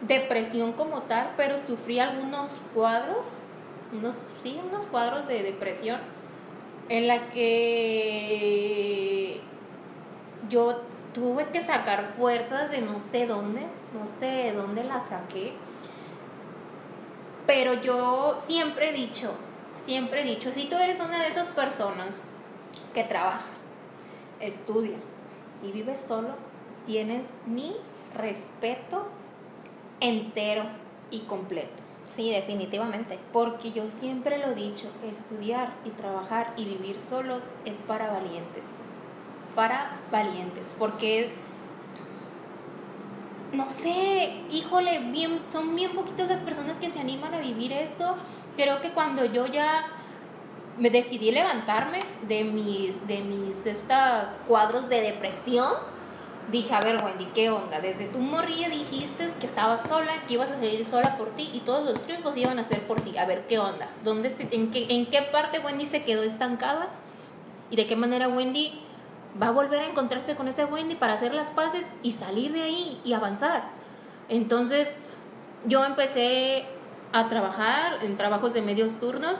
[0.00, 3.26] depresión como tal, pero sufrí algunos cuadros,
[3.92, 6.00] unos, sí, unos cuadros de depresión
[6.88, 9.40] en la que
[10.48, 10.80] yo
[11.14, 15.52] tuve que sacar fuerzas de no sé dónde, no sé de dónde las saqué,
[17.46, 19.34] pero yo siempre he dicho,
[19.88, 22.22] siempre he dicho, si tú eres una de esas personas
[22.92, 23.46] que trabaja,
[24.38, 24.98] estudia
[25.62, 26.34] y vive solo,
[26.86, 27.74] tienes mi
[28.14, 29.06] respeto
[30.00, 30.64] entero
[31.10, 31.82] y completo.
[32.06, 33.18] Sí, definitivamente.
[33.32, 38.64] Porque yo siempre lo he dicho, estudiar y trabajar y vivir solos es para valientes.
[39.54, 40.66] Para valientes.
[40.78, 41.30] Porque,
[43.54, 48.16] no sé, híjole, bien, son bien poquitas las personas que se animan a vivir esto
[48.58, 49.86] creo que cuando yo ya
[50.78, 55.72] me decidí levantarme de mis, de mis estos cuadros de depresión,
[56.50, 57.80] dije, a ver, Wendy, ¿qué onda?
[57.80, 61.60] Desde tu morrilla dijiste que estabas sola, que ibas a salir sola por ti y
[61.60, 63.16] todos los triunfos iban a ser por ti.
[63.16, 63.88] A ver, ¿qué onda?
[64.02, 66.88] ¿Dónde en, qué, ¿En qué parte Wendy se quedó estancada?
[67.70, 68.80] ¿Y de qué manera Wendy
[69.40, 72.62] va a volver a encontrarse con ese Wendy para hacer las paces y salir de
[72.62, 73.70] ahí y avanzar?
[74.28, 74.88] Entonces,
[75.66, 76.66] yo empecé
[77.12, 79.38] a trabajar en trabajos de medios turnos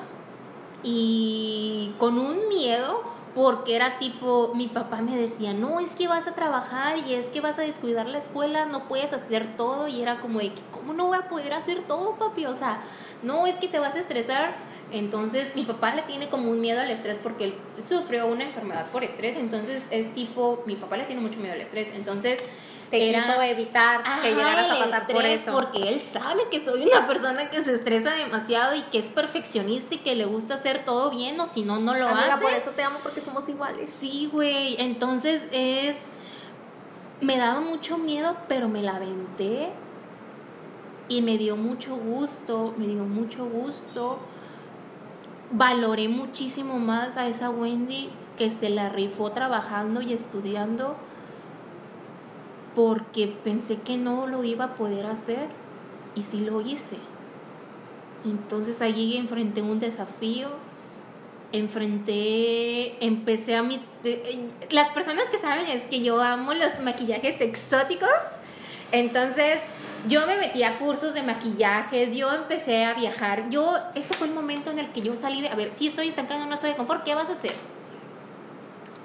[0.83, 3.03] y con un miedo
[3.35, 7.27] porque era tipo, mi papá me decía, no, es que vas a trabajar y es
[7.27, 10.93] que vas a descuidar la escuela, no puedes hacer todo y era como de, ¿cómo
[10.93, 12.47] no voy a poder hacer todo, papi?
[12.47, 12.81] O sea,
[13.23, 14.57] no, es que te vas a estresar.
[14.91, 17.55] Entonces mi papá le tiene como un miedo al estrés porque él
[17.87, 21.61] sufrió una enfermedad por estrés, entonces es tipo, mi papá le tiene mucho miedo al
[21.61, 22.43] estrés, entonces
[22.91, 25.53] te era, quiso evitar que llegaras a pasar por eso.
[25.53, 29.97] Porque él sabe que soy una persona que se estresa demasiado y que es perfeccionista
[29.97, 32.43] y que le gusta hacer todo bien o si no, no lo Amiga, hace.
[32.43, 33.91] por eso te amo porque somos iguales.
[33.99, 34.77] Sí, güey.
[34.79, 35.97] Entonces es...
[37.21, 39.71] Me daba mucho miedo, pero me la aventé
[41.09, 44.19] y me dio mucho gusto, me dio mucho gusto.
[45.51, 50.97] Valoré muchísimo más a esa Wendy que se la rifó trabajando y estudiando
[52.79, 55.49] porque pensé que no lo iba a poder hacer
[56.15, 56.95] y sí lo hice.
[58.25, 60.49] Entonces allí enfrenté un desafío,
[61.51, 63.81] enfrenté, empecé a mis...
[64.05, 64.39] Eh,
[64.71, 68.09] las personas que saben es que yo amo los maquillajes exóticos,
[68.93, 69.59] entonces
[70.09, 74.35] yo me metí a cursos de maquillajes, yo empecé a viajar, yo, ese fue el
[74.35, 76.75] momento en el que yo salí de, a ver, si estoy estancada en una zona
[76.75, 77.55] de confort, ¿qué vas a hacer?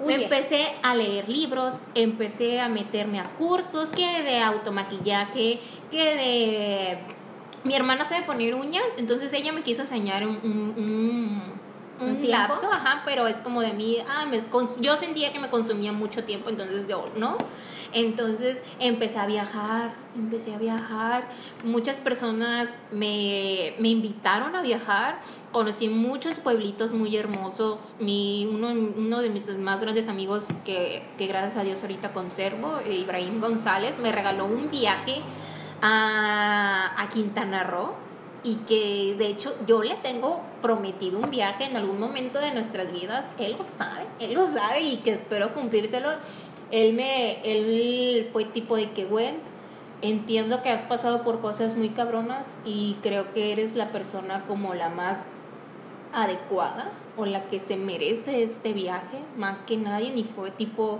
[0.07, 5.59] Empecé a leer libros, empecé a meterme a cursos, que de automaquillaje,
[5.91, 6.97] que de...
[7.63, 11.41] Mi hermana sabe poner uñas, entonces ella me quiso enseñar un, un,
[12.01, 14.41] un, lapso, ajá, pero es como de mí, ah, me,
[14.81, 17.37] yo sentía que me consumía mucho tiempo, entonces, ¿no?
[17.93, 21.27] Entonces empecé a viajar, empecé a viajar.
[21.63, 25.19] Muchas personas me, me invitaron a viajar.
[25.51, 27.79] Conocí muchos pueblitos muy hermosos.
[27.99, 32.79] Mi, uno, uno de mis más grandes amigos que, que gracias a Dios ahorita conservo,
[32.81, 35.21] Ibrahim González, me regaló un viaje
[35.81, 37.93] a, a Quintana Roo
[38.43, 42.91] y que de hecho yo le tengo prometido un viaje en algún momento de nuestras
[42.91, 46.09] vidas, él lo sabe, él lo sabe y que espero cumplírselo
[46.73, 49.35] él me, él fue tipo de que, Gwen,
[50.01, 54.73] entiendo que has pasado por cosas muy cabronas y creo que eres la persona como
[54.73, 55.19] la más
[56.13, 60.99] adecuada o la que se merece este viaje más que nadie ni fue tipo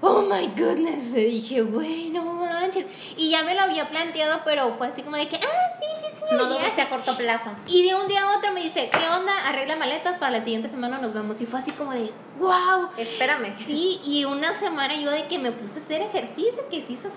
[0.00, 4.86] oh my goodness dije güey no manches y ya me lo había planteado pero fue
[4.86, 5.99] así como de que ah sí
[6.32, 7.50] no lo viste a corto plazo.
[7.66, 10.68] Y de un día a otro me dice qué onda arregla maletas para la siguiente
[10.68, 13.54] semana nos vemos y fue así como de wow espérame.
[13.66, 17.12] Sí y una semana yo de que me puse a hacer ejercicio que sí esas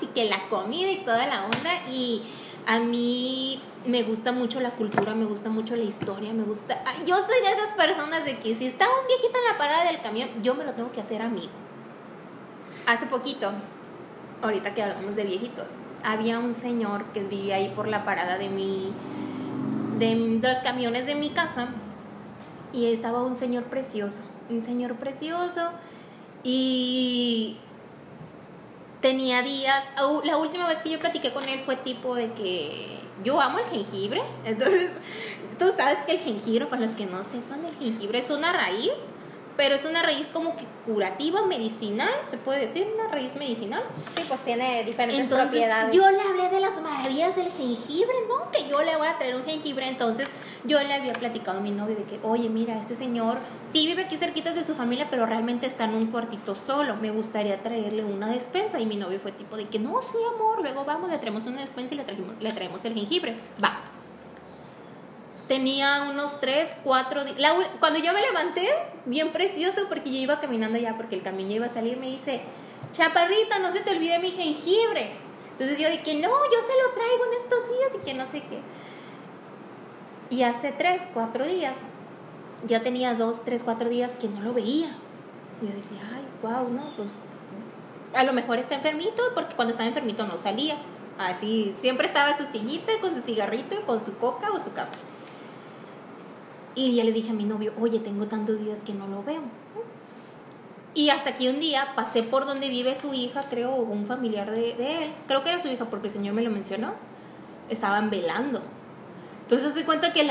[0.00, 2.22] y que la comida y toda la onda y
[2.66, 6.82] a mí me gusta mucho la cultura, me gusta mucho la historia, me gusta...
[7.04, 10.00] Yo soy de esas personas de que si está un viejito en la parada del
[10.00, 11.52] camión, yo me lo tengo que hacer amigo.
[12.86, 13.50] Hace poquito,
[14.42, 15.66] ahorita que hablamos de viejitos,
[16.04, 18.92] había un señor que vivía ahí por la parada de mi...
[19.98, 21.68] de, los camiones de mi casa
[22.72, 25.70] y estaba un señor precioso, un señor precioso
[26.42, 27.56] y
[29.00, 29.82] tenía días,
[30.24, 33.64] la última vez que yo platiqué con él fue tipo de que yo amo el
[33.66, 34.92] jengibre, entonces
[35.58, 38.92] tú sabes que el jengibre, para los que no sepan, el jengibre es una raíz
[39.56, 43.82] pero es una raíz como que curativa, medicinal, se puede decir, una raíz medicinal.
[44.16, 45.94] Sí, pues tiene diferentes Entonces, propiedades.
[45.94, 48.50] yo le hablé de las maravillas del jengibre, ¿no?
[48.50, 49.88] Que yo le voy a traer un jengibre.
[49.88, 50.28] Entonces,
[50.64, 53.38] yo le había platicado a mi novio de que, oye, mira, este señor
[53.72, 56.96] sí vive aquí cerquita de su familia, pero realmente está en un cuartito solo.
[56.96, 58.80] Me gustaría traerle una despensa.
[58.80, 61.60] Y mi novio fue tipo de que, no, sí, amor, luego vamos, le traemos una
[61.60, 63.36] despensa y le, trajimos, le traemos el jengibre.
[63.62, 63.93] Va.
[65.48, 67.52] Tenía unos 3, 4 días.
[67.78, 68.66] Cuando yo me levanté,
[69.04, 72.06] bien precioso, porque yo iba caminando ya, porque el camión ya iba a salir, me
[72.06, 72.40] dice,
[72.92, 75.12] chaparrita, no se te olvide mi jengibre.
[75.52, 78.42] Entonces yo dije, no, yo se lo traigo en estos días y que no sé
[78.42, 78.60] qué.
[80.30, 81.76] Y hace 3, 4 días,
[82.66, 84.96] yo tenía 2, 3, 4 días que no lo veía.
[85.60, 87.12] Yo decía, ay, wow, no, pues
[88.14, 90.76] a lo mejor está enfermito, porque cuando estaba enfermito no salía.
[91.18, 94.96] Así, siempre estaba su sillita con su cigarrito, con su coca o su café.
[96.74, 99.42] Y ya le dije a mi novio, oye, tengo tantos días que no lo veo.
[100.94, 104.50] Y hasta que un día pasé por donde vive su hija, creo, o un familiar
[104.50, 104.70] de,
[105.02, 105.12] él.
[105.26, 106.94] Creo que era su hija porque el señor me lo mencionó.
[107.68, 108.62] Estaban velando.
[109.42, 110.24] Entonces se cuenta que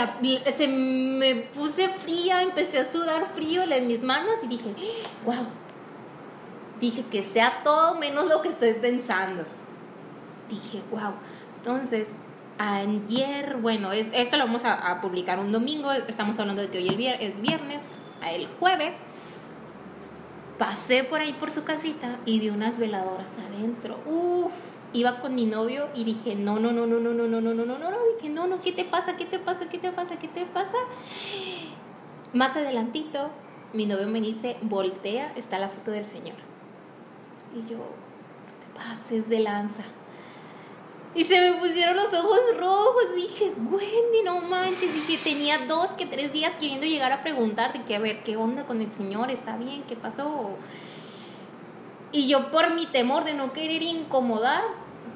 [0.57, 4.73] se me puse fría, empecé a sudar frío en mis manos y dije,
[5.25, 5.45] wow.
[6.79, 9.43] Dije que sea todo menos lo que estoy pensando.
[10.49, 11.13] Dije, wow.
[11.57, 12.07] Entonces,
[12.57, 16.87] ayer, bueno, es, esto lo vamos a, publicar un domingo, estamos hablando de que hoy
[17.19, 17.81] es viernes,
[18.25, 18.93] el jueves,
[20.57, 23.99] pasé por ahí por su casita y vi unas veladoras adentro.
[24.05, 24.53] Uf,
[24.93, 27.65] iba con mi novio y dije, no, no, no, no, no, no, no, no, no,
[27.65, 29.17] no, no, dije, no, no, ¿qué te pasa?
[29.17, 29.67] ¿Qué te pasa?
[29.69, 30.17] ¿Qué te pasa?
[30.17, 30.77] ¿Qué te pasa?
[32.33, 33.29] Más adelantito,
[33.73, 36.37] mi novio me dice, voltea, está la foto del Señor.
[37.53, 39.83] Y yo, no te pases de lanza.
[41.15, 43.15] Y se me pusieron los ojos rojos.
[43.15, 44.93] Dije, Wendy, no manches.
[44.93, 48.63] Dije, tenía dos que tres días queriendo llegar a preguntarte que a ver, ¿qué onda
[48.63, 49.29] con el señor?
[49.29, 49.83] ¿Está bien?
[49.83, 50.51] ¿Qué pasó?
[52.11, 54.63] Y yo por mi temor de no querer incomodar,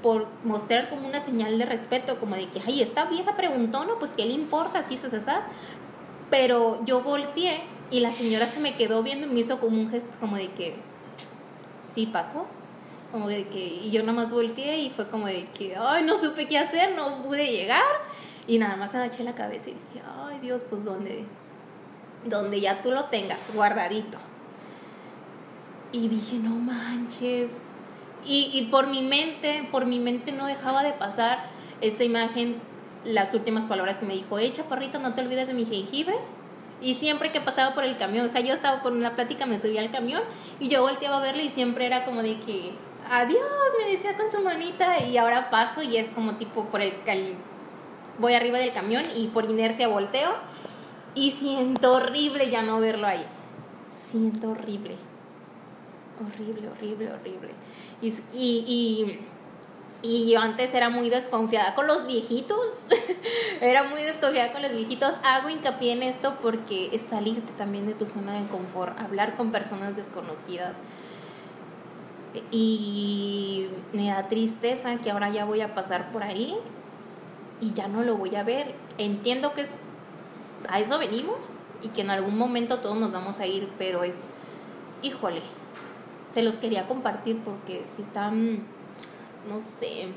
[0.04, 3.98] por mostrar como una señal de respeto, como de que, ay, esta vieja preguntó, ¿no?
[3.98, 4.84] Pues, ¿qué le importa?
[4.84, 5.44] si se esas.
[6.30, 9.90] Pero yo volteé y la señora se me quedó viendo y me hizo como un
[9.90, 10.76] gesto como de que,
[11.94, 12.46] sí pasó
[13.12, 16.20] como de que, y yo nada más volteé y fue como de que, ay, no
[16.20, 17.84] supe qué hacer, no pude llegar.
[18.48, 21.26] Y nada más agaché la cabeza y dije, ay Dios, pues donde,
[22.26, 24.18] donde ya tú lo tengas guardadito.
[25.92, 27.52] Y dije, no manches.
[28.26, 31.46] Y, y por mi mente, por mi mente no dejaba de pasar
[31.82, 32.58] esa imagen,
[33.04, 36.16] las últimas palabras que me dijo, hey chaparrita, no te olvides de mi jengibre.
[36.80, 39.60] Y siempre que pasaba por el camión, o sea, yo estaba con una plática, me
[39.60, 40.22] subía al camión
[40.60, 42.72] y yo volteaba a verle y siempre era como de que,
[43.12, 43.42] adiós,
[43.80, 46.94] me decía con su manita y ahora paso y es como tipo por el,
[48.20, 50.32] voy arriba del camión y por inercia volteo
[51.16, 53.26] y siento horrible ya no verlo ahí.
[54.12, 54.96] Siento horrible.
[56.20, 57.50] Horrible, horrible, horrible.
[58.02, 59.20] Y, y,
[60.02, 62.88] y, yo antes era muy desconfiada con los viejitos.
[63.62, 65.16] era muy desconfiada con los viejitos.
[65.24, 69.52] Hago hincapié en esto porque es salirte también de tu zona de confort, hablar con
[69.52, 70.74] personas desconocidas
[72.52, 76.56] y me da tristeza que ahora ya voy a pasar por ahí
[77.62, 78.76] y ya no lo voy a ver.
[78.98, 79.72] Entiendo que es,
[80.70, 81.38] a eso venimos
[81.82, 84.18] y que en algún momento todos nos vamos a ir, pero es,
[85.02, 85.42] híjole,
[86.32, 88.64] se los quería compartir porque si están,
[89.48, 90.08] no sé,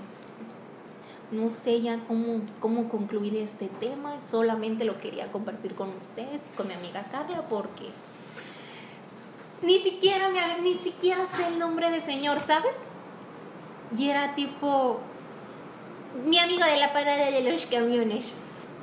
[1.30, 6.56] no sé ya cómo, cómo concluir este tema, solamente lo quería compartir con ustedes y
[6.56, 7.86] con mi amiga Carla porque
[9.62, 12.74] ni siquiera, me, ni siquiera sé el nombre de señor, ¿sabes?
[13.96, 15.00] Y era tipo
[16.24, 18.34] mi amiga de la parada de los camiones.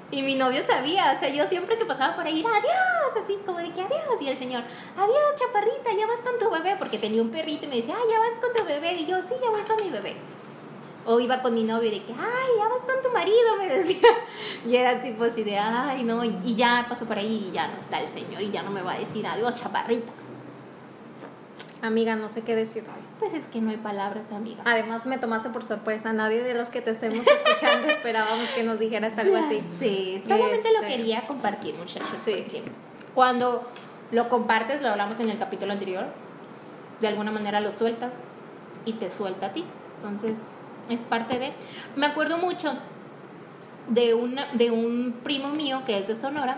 [0.09, 3.57] Y mi novio sabía, o sea, yo siempre que pasaba por ahí, adiós, así como
[3.57, 4.21] de que adiós.
[4.21, 4.63] Y el señor,
[4.95, 8.09] adiós, chaparrita, ya vas con tu bebé, porque tenía un perrito y me decía, ay,
[8.09, 8.93] ya vas con tu bebé.
[8.93, 10.15] Y yo, sí, ya voy con mi bebé.
[11.05, 14.09] O iba con mi novio de que, ay, ya vas con tu marido, me decía.
[14.65, 17.79] Y era tipo así de, ay, no, y ya pasó por ahí y ya no
[17.79, 20.11] está el señor y ya no me va a decir adiós, chaparrita.
[21.81, 22.89] Amiga, no sé qué decirte.
[23.19, 24.63] Pues es que no hay palabras, amiga.
[24.65, 26.11] Además, me tomaste por sorpresa.
[26.11, 29.61] Nadie de los que te estemos escuchando esperábamos que nos dijeras algo así.
[29.79, 32.09] Sí, solamente lo este, quería compartir, muchachos.
[32.23, 32.45] Sí.
[32.45, 32.63] Porque
[33.13, 33.67] cuando
[34.11, 36.05] lo compartes, lo hablamos en el capítulo anterior,
[36.99, 38.13] de alguna manera lo sueltas
[38.85, 39.63] y te suelta a ti.
[39.97, 40.37] Entonces,
[40.89, 41.53] es parte de.
[41.95, 42.73] Me acuerdo mucho
[43.89, 46.57] de, una, de un primo mío que es de Sonora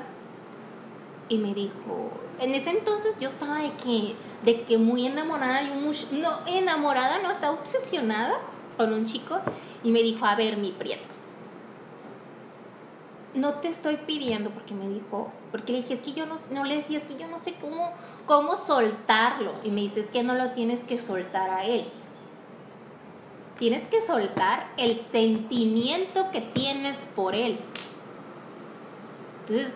[1.29, 5.71] y me dijo, en ese entonces yo estaba de que, de que muy enamorada, y
[5.71, 8.39] un, no enamorada, no, estaba obsesionada
[8.77, 9.39] con un chico
[9.83, 11.05] y me dijo, a ver, mi prieto,
[13.33, 16.63] no te estoy pidiendo, porque me dijo, porque le dije, es que yo no, no
[16.63, 17.93] le decía, es que yo no sé cómo,
[18.25, 19.53] cómo soltarlo.
[19.63, 21.85] Y me dice, es que no lo tienes que soltar a él.
[23.57, 27.59] Tienes que soltar el sentimiento que tienes por él.
[29.41, 29.75] Entonces,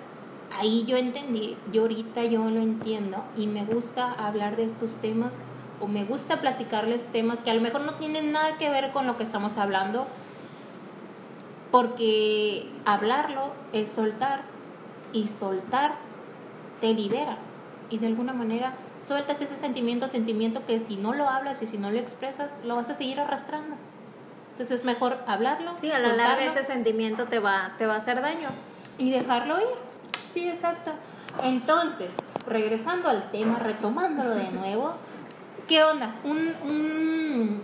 [0.60, 5.34] ahí yo entendí, yo ahorita yo lo entiendo y me gusta hablar de estos temas
[5.80, 9.08] o me gusta platicarles temas que a lo mejor no tienen nada que ver con
[9.08, 10.08] lo que estamos hablando,
[11.72, 14.44] porque hablarlo es soltar
[15.12, 15.96] y soltar
[16.80, 17.38] te libera
[17.90, 18.74] y de alguna manera
[19.06, 22.76] sueltas ese sentimiento, sentimiento que si no lo hablas y si no lo expresas, lo
[22.76, 23.76] vas a seguir arrastrando.
[24.52, 25.74] Entonces es mejor hablarlo.
[25.76, 28.50] Sí, a la larga ese sentimiento te va, te va a hacer daño.
[28.98, 29.93] Y dejarlo ir.
[30.34, 30.92] Sí, exacto.
[31.44, 32.12] Entonces,
[32.48, 34.96] regresando al tema, retomándolo de nuevo,
[35.68, 36.16] ¿qué onda?
[36.24, 37.62] Un,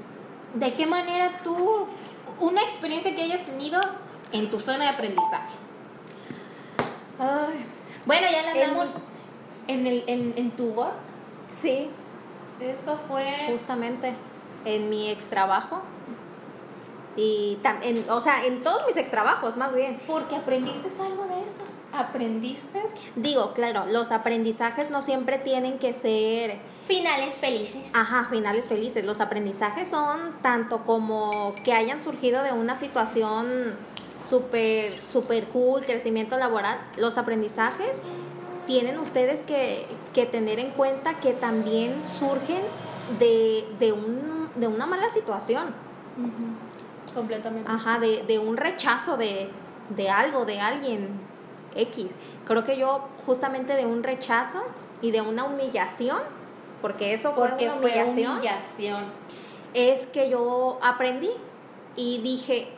[0.53, 1.87] ¿De qué manera tú,
[2.39, 3.79] una experiencia que hayas tenido
[4.31, 5.57] en tu zona de aprendizaje?
[8.05, 8.87] bueno, ya la hablamos
[9.67, 10.93] en, el, en, en tu work.
[11.49, 11.89] Sí.
[12.59, 13.47] Eso fue...
[13.51, 14.13] Justamente
[14.65, 15.81] en mi ex trabajo.
[17.15, 19.99] Y también, o sea, en todos mis ex trabajos, más bien.
[20.07, 21.38] Porque aprendiste algo de.
[21.99, 22.81] ¿Aprendiste?
[23.17, 26.57] Digo, claro, los aprendizajes no siempre tienen que ser...
[26.87, 27.89] Finales felices.
[27.93, 29.05] Ajá, finales felices.
[29.05, 33.75] Los aprendizajes son tanto como que hayan surgido de una situación
[34.17, 36.79] súper, súper cool, crecimiento laboral.
[36.95, 38.01] Los aprendizajes
[38.65, 42.61] tienen ustedes que, que tener en cuenta que también surgen
[43.19, 45.75] de, de, un, de una mala situación.
[47.13, 47.69] Completamente.
[47.69, 49.49] Ajá, de, de un rechazo de,
[49.89, 51.27] de algo, de alguien
[51.75, 52.07] X.
[52.45, 54.63] Creo que yo justamente de un rechazo
[55.01, 56.19] y de una humillación,
[56.81, 59.03] porque eso fue una humillación, humillación,
[59.73, 61.31] es que yo aprendí
[61.95, 62.69] y dije,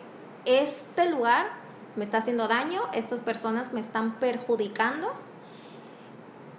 [0.46, 1.52] este lugar
[1.96, 5.12] me está haciendo daño, estas personas me están perjudicando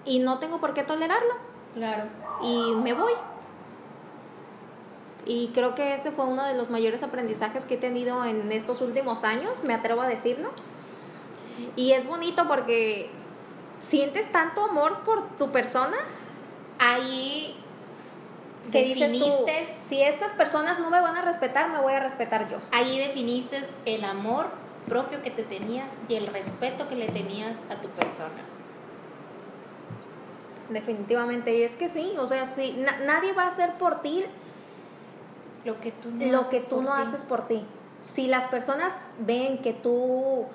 [0.05, 1.35] y no tengo por qué tolerarlo.
[1.75, 2.05] Claro.
[2.43, 3.13] Y me voy.
[5.25, 8.81] Y creo que ese fue uno de los mayores aprendizajes que he tenido en estos
[8.81, 10.51] últimos años, me atrevo a decirlo.
[11.77, 13.11] Y es bonito porque
[13.79, 15.97] sientes tanto amor por tu persona.
[16.79, 17.57] Ahí
[18.71, 19.47] que dices tú,
[19.81, 22.59] si estas personas no me van a respetar, me voy a respetar yo.
[22.71, 24.47] Ahí definiste el amor
[24.89, 28.43] propio que te tenías y el respeto que le tenías a tu persona.
[30.69, 34.25] Definitivamente, y es que sí, o sea, sí, nadie va a hacer por ti
[35.65, 37.03] lo que tú no, lo haces, que tú por no ti.
[37.03, 37.65] haces por ti.
[38.01, 40.47] Si las personas ven que tú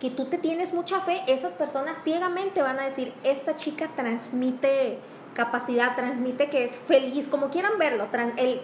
[0.00, 4.98] que tú te tienes mucha fe, esas personas ciegamente van a decir, esta chica transmite
[5.34, 8.08] capacidad, transmite que es feliz, como quieran verlo.
[8.36, 8.60] El,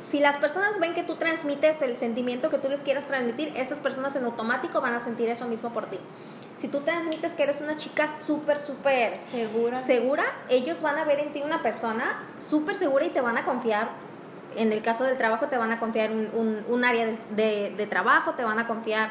[0.00, 3.80] si las personas ven que tú transmites el sentimiento que tú les quieras transmitir, esas
[3.80, 5.98] personas en automático van a sentir eso mismo por ti.
[6.54, 9.80] Si tú transmites que eres una chica súper, súper segura.
[9.80, 13.44] segura, ellos van a ver en ti una persona súper segura y te van a
[13.44, 13.90] confiar.
[14.54, 17.74] En el caso del trabajo, te van a confiar un, un, un área de, de,
[17.74, 19.10] de trabajo, te van a confiar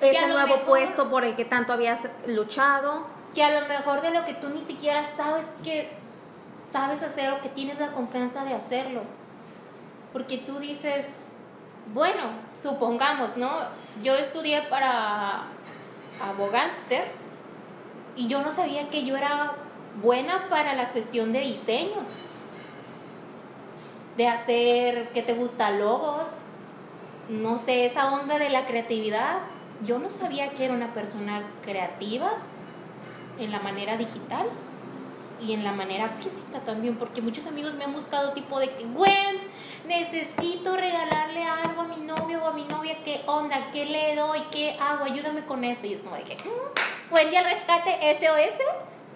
[0.00, 3.06] ese nuevo mejor, puesto por el que tanto habías luchado.
[3.34, 5.88] Que a lo mejor de lo que tú ni siquiera sabes que
[6.72, 9.02] sabes hacer o que tienes la confianza de hacerlo.
[10.12, 11.06] Porque tú dices,
[11.94, 12.22] bueno,
[12.62, 13.50] supongamos, ¿no?
[14.02, 15.44] Yo estudié para
[16.20, 17.04] abogánster
[18.16, 19.52] y yo no sabía que yo era
[20.02, 22.06] buena para la cuestión de diseño.
[24.16, 25.70] De hacer, que te gusta?
[25.70, 26.26] Logos,
[27.28, 29.38] no sé, esa onda de la creatividad
[29.86, 32.32] yo no sabía que era una persona creativa
[33.38, 34.46] en la manera digital
[35.40, 38.84] y en la manera física también, porque muchos amigos me han buscado tipo de que,
[38.84, 39.38] Gwen,
[39.86, 43.70] necesito regalarle algo a mi novio o a mi novia, ¿qué onda?
[43.72, 44.40] ¿Qué le doy?
[44.52, 45.04] ¿Qué hago?
[45.04, 45.86] Ayúdame con esto.
[45.86, 48.54] Y es como de que, mm, Wendy al rescate SOS,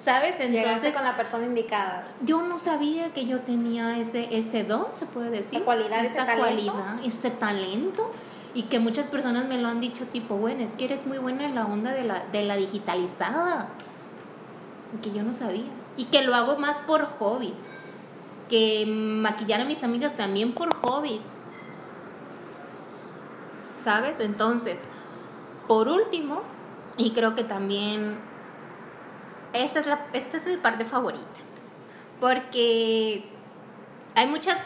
[0.04, 0.32] ¿sabes?
[0.40, 2.08] Entonces, Llegaste con la persona indicada.
[2.22, 5.58] Yo no sabía que yo tenía ese, ese don, se puede decir.
[5.58, 8.10] Esa cualidad, esa cualidad, ese talento
[8.56, 11.44] y que muchas personas me lo han dicho tipo, bueno, es que eres muy buena
[11.44, 13.68] en la onda de la, de la digitalizada.
[14.94, 15.66] Y que yo no sabía.
[15.98, 17.52] Y que lo hago más por hobby.
[18.48, 21.20] Que maquillar a mis amigas también por hobby.
[23.84, 24.20] ¿Sabes?
[24.20, 24.80] Entonces,
[25.68, 26.40] por último,
[26.96, 28.18] y creo que también
[29.52, 31.26] esta es, la, esta es mi parte favorita.
[32.20, 33.28] Porque
[34.14, 34.58] hay muchas,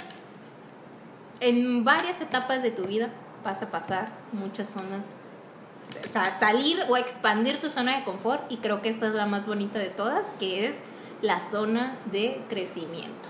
[1.40, 3.10] en varias etapas de tu vida,
[3.44, 5.04] vas a pasar muchas zonas,
[6.08, 9.26] o sea, salir o expandir tu zona de confort y creo que esta es la
[9.26, 10.74] más bonita de todas, que es
[11.22, 13.28] la zona de crecimiento.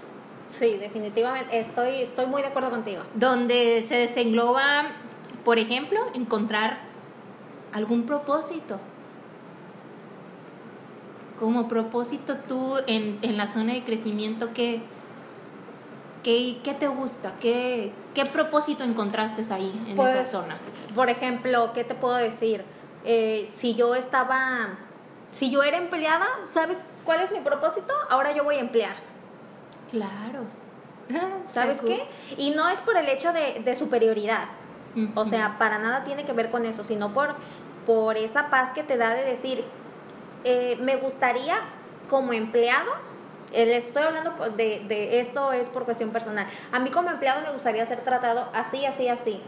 [0.50, 3.02] Sí, definitivamente, estoy, estoy muy de acuerdo contigo.
[3.14, 4.82] Donde se desengloba,
[5.44, 6.78] por ejemplo, encontrar
[7.72, 8.80] algún propósito
[11.40, 14.82] como propósito tú en, en la zona de crecimiento, ¿qué,
[16.22, 17.34] qué, qué te gusta?
[17.40, 20.58] ¿Qué, ¿Qué propósito encontraste ahí, en esa Pues, zona?
[20.94, 22.64] Por ejemplo, ¿qué te puedo decir?
[23.04, 24.78] Eh, si yo estaba,
[25.30, 27.92] si yo era empleada, ¿sabes cuál es mi propósito?
[28.08, 28.96] Ahora yo voy a emplear.
[29.90, 30.44] Claro.
[31.46, 32.06] ¿Sabes qué?
[32.36, 34.48] Y no es por el hecho de, de superioridad.
[35.14, 37.36] O sea, para nada tiene que ver con eso, sino por,
[37.86, 39.64] por esa paz que te da de decir,
[40.42, 41.60] eh, me gustaría
[42.08, 42.90] como empleado,
[43.52, 47.52] les estoy hablando de, de esto es por cuestión personal, a mí como empleado me
[47.52, 49.40] gustaría ser tratado así, así, así.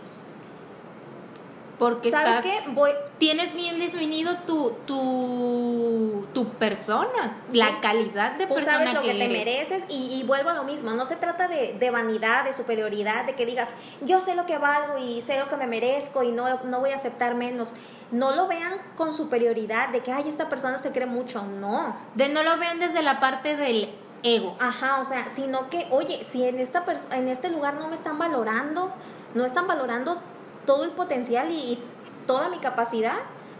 [1.82, 2.70] Porque ¿Sabes estás- qué?
[2.70, 9.00] Voy, tienes bien definido tu, tu, tu persona, la calidad de tú persona sabes lo
[9.02, 9.36] que, te eres.
[9.38, 13.24] mereces y, y vuelvo a lo mismo, no se trata de, de vanidad, de superioridad,
[13.24, 13.70] de que digas,
[14.00, 16.90] yo sé lo que valgo y sé lo que me merezco y no, no voy
[16.90, 17.72] a aceptar menos.
[18.12, 21.96] No lo vean con superioridad, de que, ay, esta persona se cree mucho, no.
[22.14, 23.90] De no lo vean desde la parte del
[24.22, 24.54] ego.
[24.60, 28.18] Ajá, o sea, sino que, oye, si en, esta en este lugar no me están
[28.18, 28.92] valorando,
[29.34, 30.20] no están valorando
[30.66, 31.84] todo el potencial y, y
[32.26, 33.16] toda mi capacidad,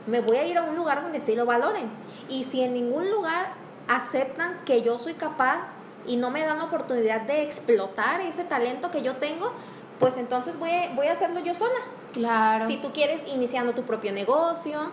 [0.07, 1.89] me voy a ir a un lugar donde sí lo valoren.
[2.29, 3.55] Y si en ningún lugar
[3.89, 5.77] aceptan que yo soy capaz
[6.07, 9.53] y no me dan la oportunidad de explotar ese talento que yo tengo,
[10.01, 11.79] pues entonces voy a, voy a hacerlo yo sola.
[12.13, 12.67] Claro.
[12.67, 14.91] Si tú quieres iniciando tu propio negocio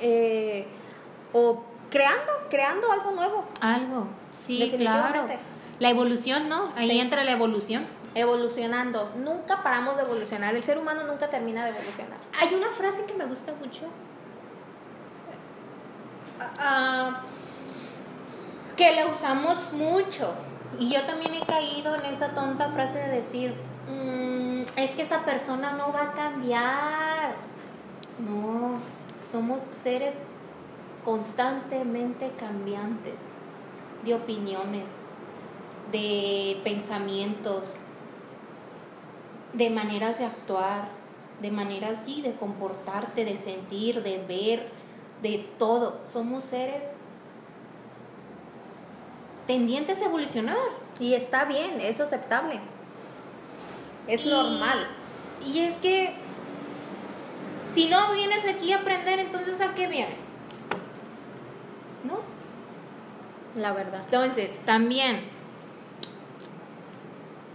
[0.00, 0.66] eh,
[1.32, 3.44] o creando, creando algo nuevo.
[3.60, 4.06] Algo.
[4.46, 5.26] Sí, claro.
[5.78, 6.72] La evolución, ¿no?
[6.76, 7.00] Ahí Sí.
[7.00, 7.86] entra la evolución.
[8.14, 9.12] Evolucionando.
[9.16, 10.54] Nunca paramos de evolucionar.
[10.54, 12.18] El ser humano nunca termina de evolucionar.
[12.40, 13.82] Hay una frase que me gusta mucho.
[16.58, 17.22] Ah,
[18.76, 20.34] que la usamos mucho.
[20.78, 23.54] Y yo también he caído en esa tonta frase de decir,
[23.88, 27.34] "Mm, es que esa persona no va a cambiar.
[28.18, 28.78] No,
[29.30, 30.14] somos seres
[31.04, 33.14] constantemente cambiantes
[34.04, 34.88] de opiniones,
[35.90, 37.62] de pensamientos,
[39.52, 40.88] de maneras de actuar,
[41.40, 44.68] de maneras sí, de comportarte, de sentir, de ver,
[45.22, 46.00] de todo.
[46.12, 46.82] Somos seres
[49.46, 50.56] tendientes a evolucionar.
[51.00, 52.60] Y está bien, es aceptable.
[54.06, 54.86] Es Y- normal.
[55.44, 56.14] Y es que
[57.74, 60.20] si no vienes aquí a aprender, entonces ¿a qué vienes?
[62.04, 62.18] ¿No?
[63.60, 64.02] La verdad.
[64.04, 65.20] Entonces, también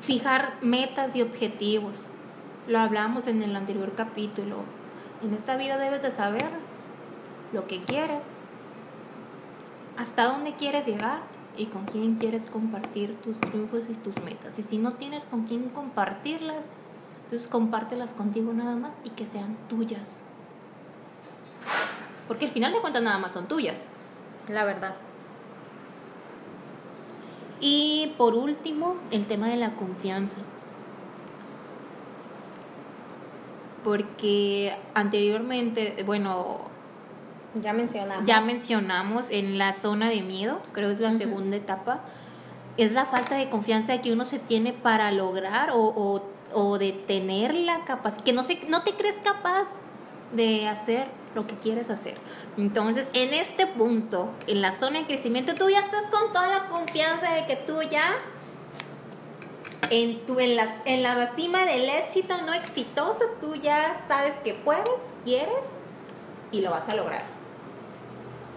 [0.08, 2.06] fijar metas y objetivos.
[2.66, 4.60] Lo hablamos en el anterior capítulo.
[5.22, 6.50] En esta vida debes de saber
[7.52, 8.24] lo que quieres,
[9.98, 11.20] hasta dónde quieres llegar
[11.58, 14.58] y con quién quieres compartir tus triunfos y tus metas.
[14.58, 16.64] Y si no tienes con quién compartirlas,
[17.26, 20.22] entonces compártelas contigo nada más y que sean tuyas.
[22.30, 23.78] Porque al final de cuentas nada más son tuyas.
[24.48, 24.96] La verdad.
[27.60, 30.38] Y por último, el tema de la confianza.
[33.84, 36.58] Porque anteriormente, bueno,
[37.62, 38.26] Ya mencionamos.
[38.26, 42.02] ya mencionamos en la zona de miedo, creo es la segunda etapa,
[42.76, 46.22] es la falta de confianza que uno se tiene para lograr o, o,
[46.54, 49.68] o de tener la capacidad, que no, se, no te crees capaz
[50.34, 52.18] de hacer lo que quieres hacer.
[52.58, 56.68] Entonces, en este punto, en la zona de crecimiento, tú ya estás con toda la
[56.70, 58.16] confianza de que tú ya
[59.90, 64.54] en, tu, en, la, en la cima del éxito no exitoso, tú ya sabes que
[64.54, 64.90] puedes,
[65.24, 65.66] quieres
[66.52, 67.24] y lo vas a lograr.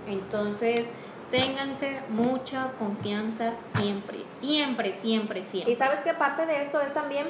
[0.09, 0.87] Entonces,
[1.31, 5.75] ténganse mucha confianza siempre, siempre, siempre, Y siempre.
[5.77, 7.27] sabes que parte de esto es también,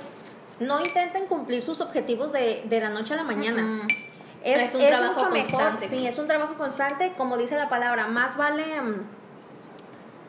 [0.60, 3.86] no intenten cumplir sus objetivos de, de la noche a la mañana.
[4.42, 5.88] Es, Es un es trabajo mucho mejor, constante.
[5.88, 8.94] sí, es un trabajo constante, como dice la palabra, más vale mm,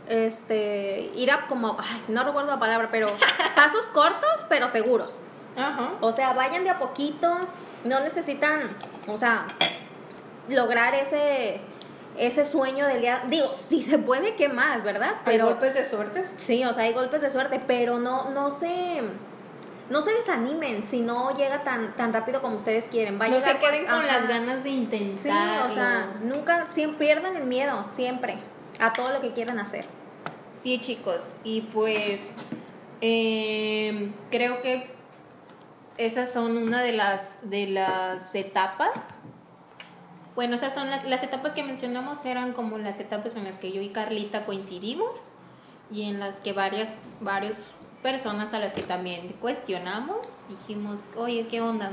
[0.09, 3.09] este ir a como, ay, no recuerdo la palabra, pero
[3.55, 5.19] pasos cortos pero seguros.
[5.55, 5.91] Ajá.
[6.01, 7.33] O sea, vayan de a poquito,
[7.83, 8.69] no necesitan,
[9.07, 9.45] o sea,
[10.49, 11.61] lograr ese
[12.17, 15.15] ese sueño del día, digo, si se puede, ¿qué más, verdad?
[15.23, 16.25] Pero de suerte.
[16.37, 19.01] Sí, o sea, hay golpes de suerte, pero no, no se,
[19.91, 23.19] no se desanimen si no llega tan, tan rápido como ustedes quieren.
[23.19, 25.17] Va a No llegar se queden con las ganas de intentar.
[25.17, 28.37] Sí, o sea, nunca, siempre pierdan el miedo, siempre,
[28.79, 29.85] a todo lo que quieran hacer.
[30.63, 32.21] Sí, chicos, y pues
[33.01, 34.95] eh, creo que
[35.97, 39.19] esas son una de las de las etapas.
[40.35, 43.73] Bueno, esas son las, las etapas que mencionamos eran como las etapas en las que
[43.73, 45.19] yo y Carlita coincidimos
[45.91, 46.87] y en las que varias
[47.19, 47.57] varias
[48.01, 50.17] personas a las que también cuestionamos
[50.49, 51.91] dijimos, oye, ¿qué onda?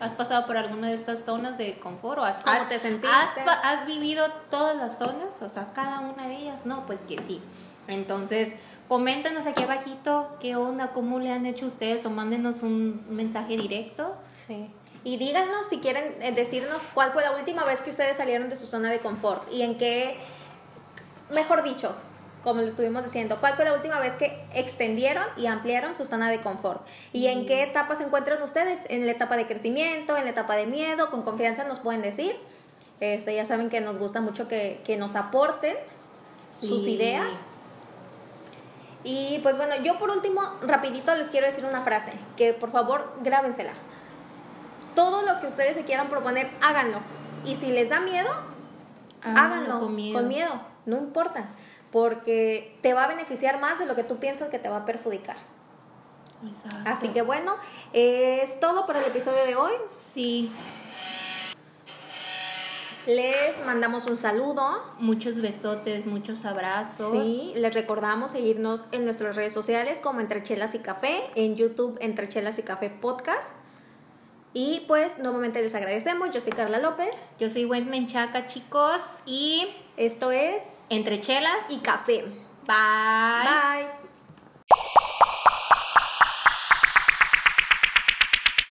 [0.00, 2.18] ¿Has pasado por alguna de estas zonas de confort?
[2.18, 3.08] ¿O has, ¿Cómo has- te sentiste?
[3.10, 5.34] Has, has vivido todas las zonas?
[5.40, 6.60] O sea, cada una de ellas.
[6.64, 7.40] No, pues que sí.
[7.86, 8.52] Entonces,
[8.88, 14.16] coméntenos aquí abajito qué onda, cómo le han hecho ustedes o mándenos un mensaje directo.
[14.30, 14.68] Sí.
[15.04, 18.56] Y díganos si quieren eh, decirnos cuál fue la última vez que ustedes salieron de
[18.56, 20.16] su zona de confort y en qué,
[21.30, 21.94] mejor dicho,
[22.44, 26.28] como lo estuvimos diciendo, cuál fue la última vez que extendieron y ampliaron su zona
[26.30, 30.24] de confort y en qué etapa se encuentran ustedes, en la etapa de crecimiento, en
[30.24, 32.36] la etapa de miedo, con confianza nos pueden decir.
[33.00, 35.74] Este, ya saben que nos gusta mucho que, que nos aporten
[36.60, 36.92] sus Sí.
[36.92, 37.42] ideas.
[39.02, 43.12] Y pues bueno, yo por último, rapidito les quiero decir una frase, que por favor
[43.22, 43.72] grábensela.
[44.94, 46.98] Todo lo que ustedes se quieran proponer, háganlo.
[47.44, 48.30] Y si les da miedo,
[49.22, 49.94] háganlo con
[50.28, 50.60] miedo.
[50.86, 51.46] no importa,
[51.94, 54.84] porque te va a beneficiar más de lo que tú piensas que te va a
[54.84, 55.36] perjudicar.
[56.44, 56.90] Exacto.
[56.90, 57.54] Así que bueno,
[57.92, 59.70] es todo por el episodio de hoy.
[60.12, 60.50] Sí,
[63.06, 64.82] Les mandamos un saludo.
[64.98, 67.12] muchos besotes, muchos abrazos.
[67.12, 71.96] Sí, les recordamos seguirnos en nuestras redes sociales como Entre Chelas y Café, en YouTube
[72.00, 73.54] Entre Chelas y Café Podcast.
[74.52, 76.30] Y pues nuevamente les agradecemos.
[76.34, 77.28] Yo soy Carla López.
[77.38, 81.56] Yo soy Wendy Menchaca, chicos, y Esto es entre chelas.
[81.68, 82.24] y café.
[82.66, 83.44] Bye.
[83.44, 85.14] Bye.